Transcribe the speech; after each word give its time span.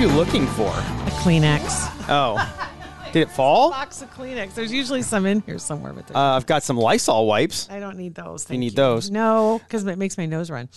You 0.00 0.08
looking 0.08 0.46
for? 0.46 0.68
A 0.68 1.10
Kleenex. 1.20 1.60
Oh, 2.08 2.38
did 3.12 3.20
it 3.20 3.30
fall? 3.30 3.66
Uh, 3.66 3.80
Box 3.80 4.00
of 4.00 4.10
Kleenex. 4.14 4.54
There's 4.54 4.72
usually 4.72 5.02
some 5.02 5.26
in 5.26 5.42
here 5.42 5.58
somewhere, 5.58 5.92
but 5.92 6.06
there's 6.06 6.16
I've 6.16 6.46
got 6.46 6.62
some 6.62 6.78
Lysol 6.78 7.26
wipes. 7.26 7.68
I 7.68 7.80
don't 7.80 7.98
need 7.98 8.14
those. 8.14 8.44
You 8.44 8.48
thank 8.48 8.60
need 8.60 8.76
those? 8.76 9.10
No, 9.10 9.60
because 9.62 9.84
it 9.84 9.98
makes 9.98 10.16
my 10.16 10.24
nose 10.24 10.50
run. 10.50 10.70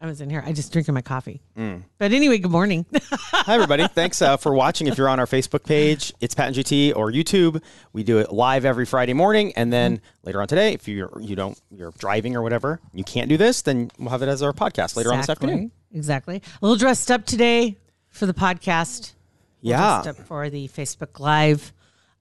I 0.00 0.06
was 0.06 0.20
in 0.20 0.30
here. 0.30 0.44
I 0.46 0.52
just 0.52 0.72
drinking 0.72 0.94
my 0.94 1.02
coffee. 1.02 1.42
Mm. 1.56 1.82
But 1.98 2.12
anyway, 2.12 2.38
good 2.38 2.52
morning. 2.52 2.86
Hi, 3.02 3.52
everybody. 3.54 3.88
Thanks 3.88 4.22
uh, 4.22 4.36
for 4.36 4.54
watching. 4.54 4.86
If 4.86 4.96
you're 4.96 5.08
on 5.08 5.18
our 5.18 5.26
Facebook 5.26 5.64
page, 5.64 6.14
it's 6.20 6.36
Pat 6.36 6.46
and 6.46 6.54
JT 6.56 6.94
or 6.94 7.10
YouTube. 7.10 7.60
We 7.92 8.04
do 8.04 8.18
it 8.20 8.32
live 8.32 8.64
every 8.64 8.86
Friday 8.86 9.12
morning, 9.12 9.52
and 9.56 9.72
then 9.72 9.96
Mm-hmm. 9.96 10.04
later 10.22 10.40
on 10.40 10.46
today, 10.46 10.74
if 10.74 10.86
you're 10.86 11.10
you 11.20 11.34
don't 11.34 11.60
you're 11.72 11.90
driving 11.98 12.36
or 12.36 12.42
whatever, 12.42 12.78
you 12.94 13.02
can't 13.02 13.28
do 13.28 13.36
this, 13.36 13.62
then 13.62 13.90
we'll 13.98 14.10
have 14.10 14.22
it 14.22 14.28
as 14.28 14.40
our 14.40 14.52
podcast 14.52 14.94
later 14.94 15.10
on 15.10 15.16
this 15.18 15.24
Exactly. 15.24 15.48
afternoon. 15.48 15.72
Exactly. 15.92 16.36
A 16.36 16.64
little 16.64 16.76
dressed 16.76 17.10
up 17.10 17.26
today 17.26 17.76
for 18.10 18.26
the 18.26 18.34
podcast. 18.34 19.12
Yeah. 19.60 20.02
Dressed 20.02 20.20
up 20.20 20.26
for 20.26 20.50
the 20.50 20.68
Facebook 20.68 21.18
Live. 21.20 21.72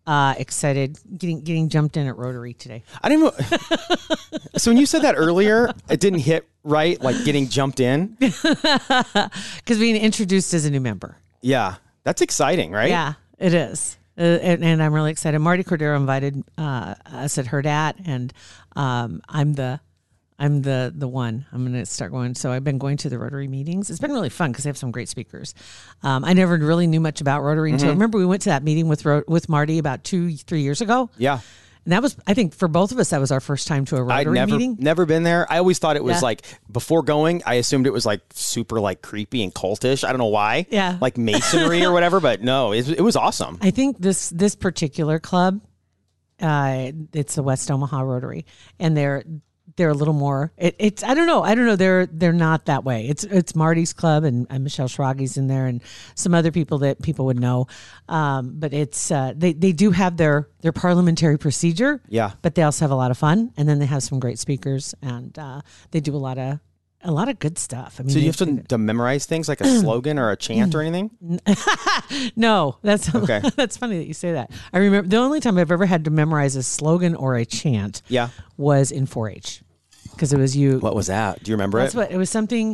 Uh, 0.05 0.33
excited, 0.37 0.97
getting 1.17 1.41
getting 1.41 1.67
jumped 1.67 1.97
in 1.97 2.07
at 2.07 2.15
Rotary 2.15 2.53
today. 2.53 2.81
I 3.03 3.09
didn't 3.09 3.33
so 4.55 4.71
when 4.71 4.77
you 4.77 4.85
said 4.85 5.01
that 5.01 5.15
earlier, 5.17 5.69
it 5.89 5.99
didn't 5.99 6.19
hit 6.19 6.47
right, 6.63 6.99
like 7.01 7.25
getting 7.25 7.49
jumped 7.49 7.81
in. 7.81 8.17
Because 8.21 9.79
being 9.79 9.97
introduced 9.97 10.53
as 10.53 10.63
a 10.63 10.71
new 10.71 10.79
member. 10.79 11.17
Yeah, 11.41 11.75
that's 12.03 12.21
exciting, 12.21 12.71
right? 12.71 12.89
Yeah, 12.89 13.13
it 13.37 13.53
is. 13.53 13.97
Uh, 14.17 14.21
and, 14.21 14.63
and 14.63 14.81
I'm 14.81 14.93
really 14.93 15.11
excited. 15.11 15.37
Marty 15.39 15.63
Cordero 15.65 15.97
invited 15.97 16.41
uh, 16.57 16.95
us 17.05 17.37
at 17.37 17.47
her 17.47 17.61
Herdat, 17.61 17.95
and 18.05 18.33
um, 18.77 19.21
I'm 19.27 19.53
the 19.53 19.81
I'm 20.39 20.61
the 20.61 20.93
the 20.95 21.07
one. 21.07 21.45
I'm 21.51 21.61
going 21.65 21.73
to 21.79 21.85
start 21.85 22.11
going. 22.11 22.35
So 22.35 22.51
I've 22.51 22.63
been 22.63 22.77
going 22.77 22.97
to 22.97 23.09
the 23.09 23.17
Rotary 23.17 23.47
meetings. 23.47 23.89
It's 23.89 23.99
been 23.99 24.11
really 24.11 24.29
fun 24.29 24.51
because 24.51 24.65
they 24.65 24.69
have 24.69 24.77
some 24.77 24.91
great 24.91 25.09
speakers. 25.09 25.55
Um, 26.03 26.23
I 26.23 26.33
never 26.33 26.57
really 26.57 26.85
knew 26.87 26.99
much 26.99 27.21
about 27.21 27.41
Rotary 27.41 27.71
until 27.71 27.89
remember 27.89 28.17
we 28.19 28.25
went 28.25 28.43
to 28.43 28.49
that 28.49 28.61
meeting 28.63 28.87
with 28.87 29.03
Ro- 29.03 29.23
with 29.27 29.49
Marty 29.49 29.79
about 29.79 30.03
two 30.03 30.35
three 30.37 30.61
years 30.61 30.81
ago. 30.81 31.09
Yeah. 31.17 31.39
And 31.85 31.93
that 31.93 32.01
was 32.03 32.17
I 32.27 32.33
think 32.33 32.53
for 32.53 32.67
both 32.67 32.91
of 32.91 32.99
us 32.99 33.09
that 33.11 33.19
was 33.19 33.31
our 33.31 33.39
first 33.39 33.65
time 33.67 33.85
to 33.85 33.95
a 33.95 33.99
I'd 34.05 34.27
Rotary 34.27 34.33
never 34.35 34.51
meeting. 34.51 34.75
never 34.79 35.05
been 35.07 35.23
there. 35.23 35.51
I 35.51 35.57
always 35.57 35.79
thought 35.79 35.95
it 35.95 36.03
was 36.03 36.17
Yeah. 36.17 36.21
like 36.21 36.41
before 36.71 37.01
going, 37.01 37.41
I 37.45 37.55
assumed 37.55 37.87
it 37.87 37.93
was 37.93 38.05
like 38.05 38.21
super 38.33 38.79
like 38.79 39.01
creepy 39.01 39.41
and 39.41 39.51
cultish. 39.53 40.03
I 40.03 40.09
don't 40.09 40.19
know 40.19 40.25
why. 40.27 40.67
Yeah. 40.69 40.97
Like 41.01 41.17
masonry 41.17 41.83
or 41.85 41.91
whatever, 41.93 42.19
but 42.19 42.41
no, 42.43 42.73
it, 42.73 42.87
it 42.89 43.01
was 43.01 43.15
awesome. 43.15 43.57
I 43.61 43.71
think 43.71 43.97
this 43.99 44.29
this 44.29 44.53
particular 44.53 45.17
club, 45.17 45.61
uh, 46.41 46.91
it's 47.13 47.35
the 47.35 47.43
West 47.43 47.71
Omaha 47.71 48.01
Rotary, 48.01 48.45
and 48.79 48.95
they're 48.95 49.23
they're 49.77 49.89
a 49.89 49.93
little 49.93 50.13
more. 50.13 50.51
It, 50.57 50.75
it's 50.79 51.03
I 51.03 51.13
don't 51.13 51.27
know. 51.27 51.41
I 51.43 51.55
don't 51.55 51.65
know. 51.65 51.75
They're 51.77 52.05
they're 52.07 52.33
not 52.33 52.65
that 52.65 52.83
way. 52.83 53.07
It's 53.07 53.23
it's 53.23 53.55
Marty's 53.55 53.93
club 53.93 54.23
and, 54.25 54.45
and 54.49 54.63
Michelle 54.63 54.87
Schragi's 54.89 55.37
in 55.37 55.47
there 55.47 55.65
and 55.67 55.81
some 56.15 56.33
other 56.33 56.51
people 56.51 56.79
that 56.79 57.01
people 57.01 57.25
would 57.27 57.39
know. 57.39 57.67
Um, 58.09 58.53
but 58.59 58.73
it's 58.73 59.09
uh, 59.11 59.33
they 59.35 59.53
they 59.53 59.71
do 59.71 59.91
have 59.91 60.17
their 60.17 60.49
their 60.61 60.73
parliamentary 60.73 61.37
procedure. 61.37 62.01
Yeah. 62.09 62.31
But 62.41 62.55
they 62.55 62.63
also 62.63 62.83
have 62.83 62.91
a 62.91 62.95
lot 62.95 63.11
of 63.11 63.17
fun, 63.17 63.53
and 63.55 63.69
then 63.69 63.79
they 63.79 63.85
have 63.85 64.03
some 64.03 64.19
great 64.19 64.39
speakers, 64.39 64.93
and 65.01 65.37
uh, 65.39 65.61
they 65.91 65.99
do 66.01 66.15
a 66.15 66.17
lot 66.17 66.37
of 66.37 66.59
a 67.03 67.11
lot 67.11 67.29
of 67.29 67.37
good 67.37 67.59
stuff. 67.59 67.97
I 67.99 68.03
mean, 68.03 68.09
So 68.09 68.17
you 68.19 68.25
have 68.25 68.37
to, 68.37 68.63
to 68.69 68.77
memorize 68.79 69.27
things 69.27 69.47
like 69.47 69.61
a 69.61 69.65
slogan 69.79 70.17
or 70.17 70.31
a 70.31 70.35
chant 70.35 70.73
or 70.73 70.81
anything? 70.81 71.11
No, 72.35 72.77
that's 72.81 73.13
Okay. 73.13 73.41
that's 73.55 73.77
funny 73.77 73.97
that 73.99 74.07
you 74.07 74.13
say 74.13 74.33
that. 74.33 74.51
I 74.73 74.79
remember 74.79 75.07
the 75.07 75.17
only 75.17 75.39
time 75.39 75.57
I've 75.57 75.71
ever 75.71 75.85
had 75.85 76.05
to 76.05 76.11
memorize 76.11 76.55
a 76.55 76.63
slogan 76.63 77.15
or 77.15 77.35
a 77.35 77.45
chant 77.45 78.01
Yeah. 78.07 78.29
was 78.57 78.91
in 78.91 79.05
4-H 79.07 79.61
because 80.17 80.33
it 80.33 80.39
was 80.39 80.57
you. 80.57 80.79
What 80.79 80.95
was 80.95 81.07
that? 81.07 81.43
Do 81.43 81.51
you 81.51 81.55
remember 81.55 81.79
That's 81.79 81.93
it? 81.93 81.97
what 81.97 82.11
it 82.11 82.17
was. 82.17 82.29
Something. 82.29 82.73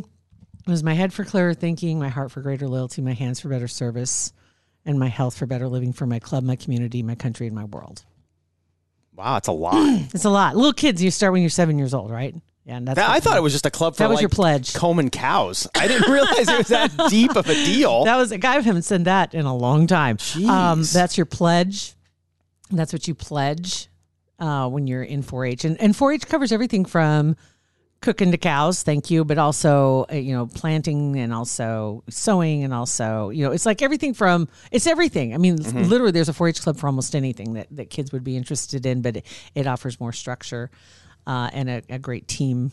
It 0.65 0.69
was 0.71 0.81
my 0.83 0.93
head 0.93 1.11
for 1.13 1.25
clearer 1.25 1.53
thinking, 1.53 1.99
my 1.99 2.07
heart 2.09 2.31
for 2.31 2.41
greater 2.41 2.67
loyalty, 2.69 3.01
my 3.01 3.11
hands 3.13 3.41
for 3.41 3.49
better 3.49 3.67
service, 3.67 4.31
and 4.85 4.97
my 4.97 5.09
health 5.09 5.37
for 5.37 5.45
better 5.45 5.67
living 5.67 5.91
for 5.91 6.05
my 6.05 6.19
club, 6.19 6.43
my 6.43 6.55
community, 6.55 7.03
my 7.03 7.15
country, 7.15 7.47
and 7.47 7.55
my 7.55 7.65
world. 7.65 8.03
wow, 9.15 9.35
it's 9.37 9.47
a 9.49 9.51
lot. 9.51 9.73
It's 10.13 10.25
a 10.25 10.29
lot. 10.29 10.55
Little 10.55 10.73
kids, 10.73 11.03
you 11.03 11.11
start 11.11 11.33
when 11.33 11.41
you're 11.41 11.49
seven 11.49 11.77
years 11.77 11.93
old, 11.93 12.11
right? 12.11 12.33
Yeah, 12.65 12.77
and 12.77 12.87
that's 12.87 12.95
That- 12.95 13.09
I 13.09 13.19
thought 13.19 13.35
it 13.35 13.43
was 13.43 13.51
just 13.51 13.65
a 13.65 13.69
club 13.71 13.95
for 13.95 14.03
That 14.03 14.09
was 14.09 14.15
like 14.15 14.21
your 14.21 14.29
pledge. 14.29 14.73
combing 14.73 15.09
cows. 15.09 15.67
I 15.75 15.87
didn't 15.89 16.09
realize 16.09 16.47
it 16.47 16.57
was 16.57 16.67
that 16.69 16.91
deep 17.09 17.35
of 17.35 17.45
a 17.49 17.53
deal. 17.53 18.05
That 18.05 18.15
was 18.15 18.31
a 18.31 18.37
guy 18.37 18.53
haven't 18.53 18.83
said 18.83 19.03
that 19.05 19.33
in 19.33 19.45
a 19.45 19.53
long 19.55 19.85
time. 19.85 20.13
Um, 20.35 20.79
Jeez. 20.79 20.93
that's 20.93 21.17
your 21.17 21.25
pledge. 21.25 21.93
That's 22.71 22.93
what 22.93 23.05
you 23.07 23.13
pledge 23.15 23.89
uh, 24.39 24.67
when 24.69 24.87
you're 24.87 25.03
in 25.03 25.23
4-H, 25.23 25.65
and 25.65 25.79
and 25.81 25.93
4-H 25.93 26.27
covers 26.27 26.51
everything 26.51 26.85
from 26.85 27.35
cooking 28.01 28.31
to 28.31 28.37
cows. 28.37 28.83
Thank 28.83 29.09
you, 29.09 29.23
but 29.23 29.37
also 29.37 30.05
uh, 30.11 30.15
you 30.15 30.33
know 30.33 30.47
planting 30.47 31.17
and 31.17 31.33
also 31.33 32.03
sowing 32.09 32.63
and 32.63 32.73
also 32.73 33.29
you 33.29 33.45
know 33.45 33.51
it's 33.51 33.65
like 33.65 33.81
everything 33.81 34.13
from 34.13 34.47
it's 34.71 34.87
everything. 34.87 35.33
I 35.33 35.37
mean, 35.37 35.57
Mm-hmm. 35.57 35.83
literally, 35.83 36.11
there's 36.11 36.29
a 36.29 36.33
4-H 36.33 36.61
club 36.61 36.77
for 36.77 36.87
almost 36.87 37.15
anything 37.15 37.53
that 37.53 37.67
that 37.71 37.89
kids 37.89 38.11
would 38.11 38.23
be 38.23 38.35
interested 38.35 38.85
in, 38.85 39.01
but 39.01 39.17
it, 39.17 39.25
it 39.55 39.67
offers 39.67 39.99
more 39.99 40.11
structure 40.11 40.69
uh, 41.27 41.49
and 41.53 41.69
a, 41.69 41.81
a 41.89 41.99
great 41.99 42.27
team 42.27 42.71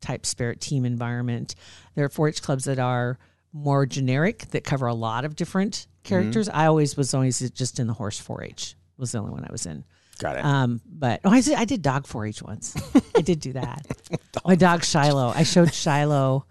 type 0.00 0.24
spirit 0.24 0.60
team 0.62 0.86
environment. 0.86 1.54
There 1.94 2.04
are 2.06 2.08
4-H 2.08 2.40
clubs 2.42 2.64
that 2.64 2.78
are 2.78 3.18
more 3.52 3.84
generic 3.84 4.46
that 4.52 4.64
cover 4.64 4.86
a 4.86 4.94
lot 4.94 5.24
of 5.26 5.36
different 5.36 5.86
characters. 6.04 6.48
I 6.48 6.64
always 6.66 6.96
was 6.96 7.12
always 7.12 7.50
just 7.50 7.78
in 7.78 7.86
the 7.86 7.92
horse 7.92 8.18
4-H 8.18 8.76
was 8.96 9.12
the 9.12 9.18
only 9.18 9.32
one 9.32 9.44
I 9.44 9.52
was 9.52 9.66
in. 9.66 9.84
Got 10.20 10.36
it. 10.36 10.44
Um, 10.44 10.82
but 10.86 11.20
oh, 11.24 11.30
I 11.30 11.40
did, 11.40 11.54
I 11.54 11.64
did 11.64 11.80
dog 11.80 12.04
4-H 12.04 12.42
once. 12.42 12.76
I 13.16 13.22
did 13.22 13.40
do 13.40 13.54
that. 13.54 13.86
My 14.44 14.54
dog 14.54 14.84
Shiloh. 14.84 15.32
I 15.34 15.44
showed 15.44 15.72
Shiloh 15.72 16.44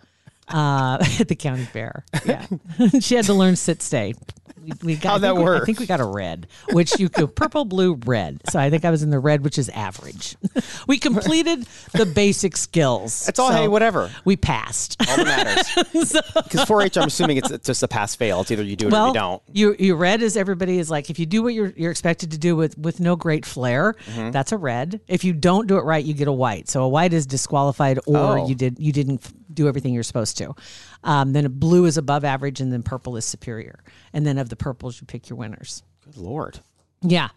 uh, 0.47 0.97
at 1.19 1.27
the 1.27 1.35
county 1.35 1.65
fair. 1.65 2.03
Yeah, 2.25 2.45
she 2.99 3.15
had 3.15 3.25
to 3.25 3.33
learn 3.33 3.55
sit 3.55 3.81
stay. 3.83 4.15
We, 4.63 4.71
we 4.83 4.95
got, 4.95 5.21
think 5.21 5.21
that 5.21 5.35
we- 5.35 5.43
I 5.57 5.59
think 5.65 5.79
we 5.79 5.85
got 5.85 5.99
a 5.99 6.05
red, 6.05 6.47
which 6.71 6.99
you 6.99 7.09
could 7.09 7.35
purple, 7.35 7.65
blue, 7.65 7.93
red. 8.05 8.41
So 8.49 8.59
I 8.59 8.69
think 8.69 8.85
I 8.85 8.91
was 8.91 9.03
in 9.03 9.09
the 9.09 9.19
red, 9.19 9.43
which 9.43 9.57
is 9.57 9.69
average. 9.69 10.35
we 10.87 10.97
completed 10.97 11.65
the 11.93 12.05
basic 12.05 12.57
skills. 12.57 13.27
It's 13.27 13.39
all, 13.39 13.49
So 13.49 13.55
hey, 13.55 13.67
whatever. 13.67 14.11
We 14.25 14.35
passed. 14.37 14.97
All 15.07 15.17
that 15.17 15.25
matters. 15.25 16.11
Because 16.49 16.67
4-H, 16.67 16.97
I'm 16.97 17.07
assuming 17.07 17.37
it's 17.37 17.49
just 17.65 17.83
a 17.83 17.87
pass 17.87 18.15
fail. 18.15 18.41
It's 18.41 18.51
either 18.51 18.63
you 18.63 18.75
do 18.75 18.87
it 18.87 18.93
or 18.93 19.07
you 19.07 19.13
don't. 19.13 19.41
you 19.51 19.75
you 19.77 19.95
red 19.95 20.21
is 20.21 20.35
everybody 20.37 20.79
is 20.79 20.89
like 20.89 21.09
if 21.09 21.19
you 21.19 21.25
do 21.25 21.43
what 21.43 21.53
you're 21.53 21.73
you're 21.75 21.91
expected 21.91 22.31
to 22.31 22.37
do 22.37 22.55
with 22.55 22.77
with 22.77 22.99
no 22.99 23.15
great 23.15 23.45
flair, 23.45 23.95
Mm-hmm. 24.05 24.31
that's 24.31 24.51
a 24.51 24.57
red. 24.57 24.99
If 25.07 25.23
you 25.23 25.33
don't 25.33 25.67
do 25.67 25.77
it 25.77 25.83
right, 25.83 26.03
you 26.03 26.13
get 26.13 26.27
a 26.27 26.31
white. 26.33 26.69
So 26.69 26.83
a 26.83 26.89
white 26.89 27.13
is 27.13 27.25
disqualified, 27.25 27.99
or 28.07 28.39
Oh. 28.39 28.47
you 28.47 28.55
did 28.55 28.79
you 28.79 28.91
didn't 28.91 29.21
do 29.53 29.67
everything 29.67 29.93
you're 29.93 30.03
supposed 30.03 30.37
to. 30.37 30.53
Um, 31.03 31.33
then 31.33 31.45
a 31.45 31.49
blue 31.49 31.85
is 31.85 31.97
above 31.97 32.23
average, 32.25 32.59
and 32.59 32.71
then 32.73 32.83
purple 32.83 33.15
is 33.17 33.25
superior. 33.25 33.79
And 34.13 34.25
then 34.25 34.37
of 34.37 34.49
the 34.49 34.55
purples, 34.55 34.99
you 34.99 35.07
pick 35.07 35.29
your 35.29 35.37
winners. 35.37 35.83
Good 36.03 36.17
lord. 36.17 36.59
Yeah. 37.01 37.29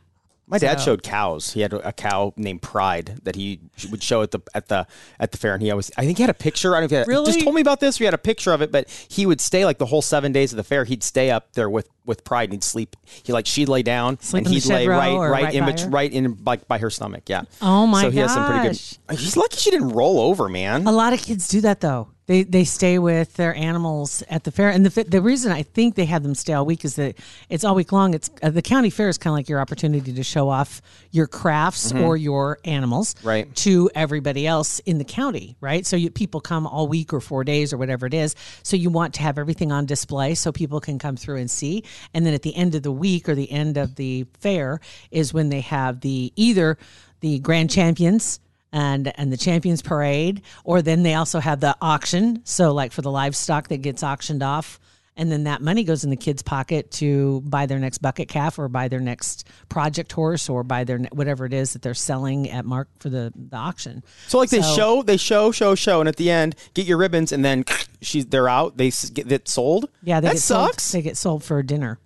My 0.48 0.58
dad 0.58 0.80
So- 0.80 0.86
showed 0.86 1.02
cows. 1.04 1.52
He 1.52 1.60
had 1.60 1.72
a 1.72 1.92
cow 1.92 2.34
named 2.36 2.60
Pride 2.62 3.20
that 3.22 3.36
he 3.36 3.60
would 3.90 4.02
show 4.02 4.22
at 4.22 4.32
the 4.32 4.40
at 4.54 4.66
the 4.66 4.86
at 5.20 5.30
the 5.30 5.38
fair, 5.38 5.54
and 5.54 5.62
he 5.62 5.70
always 5.70 5.90
I 5.96 6.04
think 6.04 6.18
he 6.18 6.22
had 6.24 6.30
a 6.30 6.34
picture. 6.34 6.74
I 6.76 6.80
don't 6.80 6.82
know 6.82 6.84
if 6.86 6.90
he 6.90 6.96
had, 6.96 7.08
Really? 7.08 7.26
just 7.32 7.40
told 7.42 7.54
me 7.54 7.60
about 7.60 7.78
this. 7.78 8.00
We 8.00 8.04
had 8.04 8.12
a 8.12 8.18
picture 8.18 8.52
of 8.52 8.60
it, 8.60 8.72
but 8.72 8.90
he 9.08 9.24
would 9.24 9.40
stay 9.40 9.64
like 9.64 9.78
the 9.78 9.86
whole 9.86 10.02
seven 10.02 10.32
days 10.32 10.52
of 10.52 10.56
the 10.56 10.64
fair. 10.64 10.84
He'd 10.84 11.04
stay 11.04 11.30
up 11.30 11.52
there 11.52 11.70
with 11.70 11.88
with 12.04 12.24
Pride, 12.24 12.44
and 12.50 12.54
he'd 12.54 12.64
sleep. 12.64 12.96
He 13.04 13.32
like 13.32 13.46
she'd 13.46 13.68
lay 13.68 13.82
down, 13.84 14.18
Sleep 14.20 14.44
and 14.44 14.52
he'd 14.52 14.66
lay 14.66 14.88
right 14.88 15.16
right, 15.16 15.30
right 15.44 15.54
in 15.54 15.64
by 15.64 15.80
her? 15.80 15.88
right 15.88 16.12
in 16.12 16.36
like 16.44 16.66
by 16.66 16.78
her 16.78 16.90
stomach. 16.90 17.28
Yeah. 17.28 17.42
Oh 17.62 17.86
my 17.86 18.02
god. 18.02 18.06
So 18.08 18.10
he 18.10 18.18
has 18.18 18.34
some 18.34 18.44
pretty 18.46 18.68
gosh. 18.68 18.98
good. 19.06 19.18
He's 19.20 19.36
lucky 19.36 19.56
she 19.58 19.70
didn't 19.70 19.90
roll 19.90 20.18
over, 20.20 20.48
man. 20.48 20.86
A 20.88 20.92
lot 20.92 21.12
of 21.12 21.22
kids 21.22 21.46
do 21.48 21.60
that 21.62 21.80
though. 21.80 22.08
They 22.32 22.42
they 22.44 22.64
stay 22.64 22.98
with 22.98 23.34
their 23.34 23.54
animals 23.54 24.22
at 24.30 24.44
the 24.44 24.50
fair, 24.50 24.70
and 24.70 24.86
the 24.86 25.04
the 25.04 25.20
reason 25.20 25.52
I 25.52 25.62
think 25.62 25.94
they 25.96 26.06
have 26.06 26.22
them 26.22 26.34
stay 26.34 26.54
all 26.54 26.64
week 26.64 26.84
is 26.84 26.96
that 26.96 27.16
it's 27.50 27.62
all 27.64 27.74
week 27.74 27.92
long. 27.92 28.14
It's 28.14 28.30
uh, 28.42 28.48
the 28.50 28.62
county 28.62 28.88
fair 28.90 29.08
is 29.08 29.18
kind 29.18 29.32
of 29.32 29.36
like 29.36 29.48
your 29.50 29.60
opportunity 29.60 30.12
to 30.14 30.22
show 30.22 30.48
off 30.48 30.80
your 31.10 31.26
crafts 31.26 31.92
or 31.92 32.16
your 32.16 32.58
animals 32.64 33.14
Mm-hmm. 33.14 33.28
Right. 33.28 33.54
to 33.56 33.90
everybody 33.94 34.46
else 34.46 34.78
in 34.80 34.98
the 34.98 35.04
county, 35.04 35.56
right? 35.60 35.84
So 35.84 35.96
you, 35.96 36.10
people 36.10 36.40
come 36.40 36.66
all 36.66 36.86
week 36.88 37.12
or 37.12 37.20
four 37.20 37.44
days 37.44 37.72
or 37.72 37.76
whatever 37.76 38.06
it 38.06 38.14
is. 38.14 38.34
So 38.62 38.76
you 38.76 38.90
want 38.90 39.12
to 39.14 39.22
have 39.22 39.38
everything 39.38 39.70
on 39.72 39.86
display 39.86 40.34
so 40.34 40.52
people 40.52 40.80
can 40.80 40.98
come 40.98 41.16
through 41.16 41.36
and 41.38 41.50
see. 41.50 41.84
And 42.14 42.24
then 42.24 42.32
at 42.32 42.42
the 42.42 42.54
end 42.54 42.74
of 42.74 42.82
the 42.82 42.92
week 42.92 43.28
or 43.28 43.34
the 43.34 43.50
end 43.50 43.76
of 43.76 43.96
the 43.96 44.26
fair 44.40 44.80
is 45.10 45.34
when 45.34 45.48
they 45.50 45.60
have 45.60 46.00
the 46.00 46.32
either 46.36 46.78
the 47.20 47.38
grand 47.40 47.70
champions 47.70 48.40
and 48.72 49.12
and 49.18 49.32
the 49.32 49.36
champions 49.36 49.82
parade, 49.82 50.42
or 50.64 50.82
then 50.82 51.02
they 51.02 51.14
also 51.14 51.40
have 51.40 51.60
the 51.60 51.76
auction. 51.80 52.40
So 52.44 52.72
like 52.72 52.92
for 52.92 53.02
the 53.02 53.10
livestock 53.10 53.68
that 53.68 53.78
gets 53.82 54.02
auctioned 54.02 54.42
off. 54.42 54.78
And 55.14 55.30
then 55.30 55.44
that 55.44 55.60
money 55.60 55.84
goes 55.84 56.04
in 56.04 56.10
the 56.10 56.16
kid's 56.16 56.40
pocket 56.42 56.90
to 56.92 57.42
buy 57.42 57.66
their 57.66 57.78
next 57.78 57.98
bucket 57.98 58.28
calf 58.28 58.58
or 58.58 58.66
buy 58.70 58.88
their 58.88 58.98
next 58.98 59.46
project 59.68 60.10
horse 60.10 60.48
or 60.48 60.62
buy 60.64 60.84
their 60.84 61.00
ne- 61.00 61.10
whatever 61.12 61.44
it 61.44 61.52
is 61.52 61.74
that 61.74 61.82
they're 61.82 61.92
selling 61.92 62.48
at 62.48 62.64
mark 62.64 62.88
for 62.98 63.10
the, 63.10 63.30
the 63.36 63.56
auction. 63.58 64.02
So 64.28 64.38
like 64.38 64.48
they 64.48 64.62
show, 64.62 65.02
they 65.02 65.18
show, 65.18 65.52
show, 65.52 65.74
show, 65.74 66.00
and 66.00 66.08
at 66.08 66.16
the 66.16 66.30
end, 66.30 66.54
get 66.72 66.86
your 66.86 66.96
ribbons, 66.96 67.30
and 67.30 67.44
then 67.44 67.66
she's 68.00 68.24
they're 68.24 68.48
out. 68.48 68.78
They 68.78 68.88
get 69.12 69.30
it 69.30 69.48
sold. 69.48 69.90
Yeah, 70.02 70.20
they 70.20 70.28
that 70.28 70.34
get 70.36 70.42
sold- 70.42 70.70
sucks. 70.70 70.92
they 70.92 71.02
get 71.02 71.18
sold 71.18 71.44
for 71.44 71.62
dinner. 71.62 71.98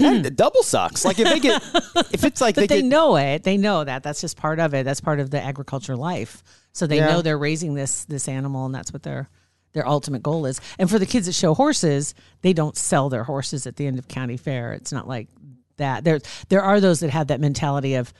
That 0.00 0.36
double 0.36 0.62
sucks. 0.62 1.04
Like 1.04 1.18
if 1.18 1.28
they 1.28 1.38
get, 1.40 1.62
if 2.12 2.24
it's 2.24 2.40
like 2.40 2.54
they, 2.54 2.66
get, 2.66 2.84
know 2.84 3.16
it. 3.16 3.42
They 3.42 3.56
know 3.56 3.84
that. 3.84 4.02
That's 4.02 4.20
just 4.20 4.36
part 4.36 4.58
of 4.58 4.74
it. 4.74 4.84
That's 4.84 5.00
part 5.00 5.20
of 5.20 5.30
the 5.30 5.40
agriculture 5.42 5.96
life. 5.96 6.42
So 6.72 6.86
they 6.86 6.96
Yeah. 6.98 7.08
know 7.08 7.22
they're 7.22 7.38
raising 7.38 7.74
this 7.74 8.04
this 8.04 8.28
animal, 8.28 8.66
and 8.66 8.74
that's 8.74 8.92
what 8.92 9.02
their 9.02 9.28
their 9.72 9.86
ultimate 9.86 10.22
goal 10.22 10.46
is. 10.46 10.60
And 10.78 10.90
for 10.90 10.98
the 10.98 11.06
kids 11.06 11.26
that 11.26 11.32
show 11.34 11.54
horses, 11.54 12.14
they 12.42 12.52
don't 12.52 12.76
sell 12.76 13.08
their 13.08 13.24
horses 13.24 13.66
at 13.66 13.76
the 13.76 13.86
end 13.86 13.98
of 13.98 14.08
county 14.08 14.36
fair. 14.36 14.72
It's 14.72 14.92
not 14.92 15.06
like 15.08 15.28
that. 15.76 16.04
There 16.04 16.20
there 16.48 16.62
are 16.62 16.80
those 16.80 17.00
that 17.00 17.10
have 17.10 17.28
that 17.28 17.40
mentality 17.40 17.94
of. 17.94 18.12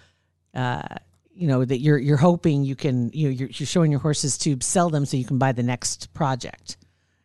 Uh, 0.54 0.82
you 1.32 1.46
know 1.46 1.64
that 1.64 1.78
you're 1.78 1.96
you're 1.96 2.16
hoping 2.18 2.64
you 2.64 2.74
can 2.76 3.08
you 3.14 3.28
know, 3.28 3.32
you're, 3.32 3.48
you're 3.48 3.66
showing 3.66 3.90
your 3.90 4.00
horses 4.00 4.36
to 4.36 4.58
sell 4.60 4.90
them 4.90 5.06
so 5.06 5.16
you 5.16 5.24
can 5.24 5.38
buy 5.38 5.52
the 5.52 5.62
next 5.62 6.12
project 6.12 6.76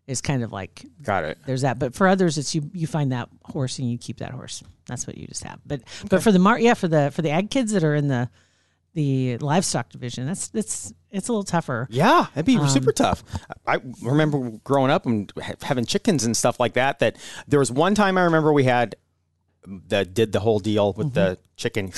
is 0.08 0.22
kind 0.22 0.44
of 0.44 0.52
like 0.52 0.86
got 1.02 1.24
it. 1.24 1.38
there's 1.46 1.62
that 1.62 1.80
but 1.80 1.96
for 1.96 2.08
others 2.08 2.38
it's 2.38 2.54
you 2.54 2.70
you 2.74 2.86
find 2.88 3.12
that 3.12 3.28
horse 3.44 3.80
and 3.80 3.90
you 3.90 3.98
keep 3.98 4.18
that 4.18 4.32
horse 4.32 4.64
that's 4.88 5.08
what 5.08 5.18
you 5.18 5.26
just 5.28 5.44
have 5.44 5.60
but 5.66 5.82
but 6.10 6.22
for 6.22 6.32
the 6.32 6.38
mar 6.40 6.60
yeah 6.60 6.74
for 6.76 6.88
the 6.88 7.10
for 7.12 7.22
the 7.24 7.32
ag 7.32 7.50
kids 7.50 7.72
that 7.72 7.84
are 7.84 7.96
in 7.96 8.08
the 8.08 8.30
the 8.94 9.38
livestock 9.40 9.90
division 9.90 10.26
that's 10.26 10.48
that's 10.50 10.94
it's 11.12 11.28
a 11.28 11.32
little 11.32 11.44
tougher 11.44 11.88
Yeah, 11.90 12.28
it'd 12.36 12.56
Um, 12.58 12.64
be 12.66 12.70
super 12.70 12.92
tough. 12.92 13.24
I 13.66 13.80
remember 14.02 14.52
growing 14.66 14.92
up 14.92 15.06
and 15.06 15.32
having 15.62 15.86
chickens 15.86 16.26
and 16.26 16.36
stuff 16.36 16.60
like 16.60 16.74
that. 16.74 17.00
That 17.00 17.16
there 17.48 17.60
was 17.60 17.72
one 17.72 17.96
time 17.96 18.18
I 18.18 18.24
remember 18.24 18.52
we 18.52 18.66
had 18.66 18.96
that 19.88 20.14
did 20.14 20.34
the 20.34 20.42
whole 20.42 20.60
deal 20.60 20.92
with 20.94 21.14
the 21.14 21.22
Mm-hmm. 21.22 21.42
chicken. 21.56 21.92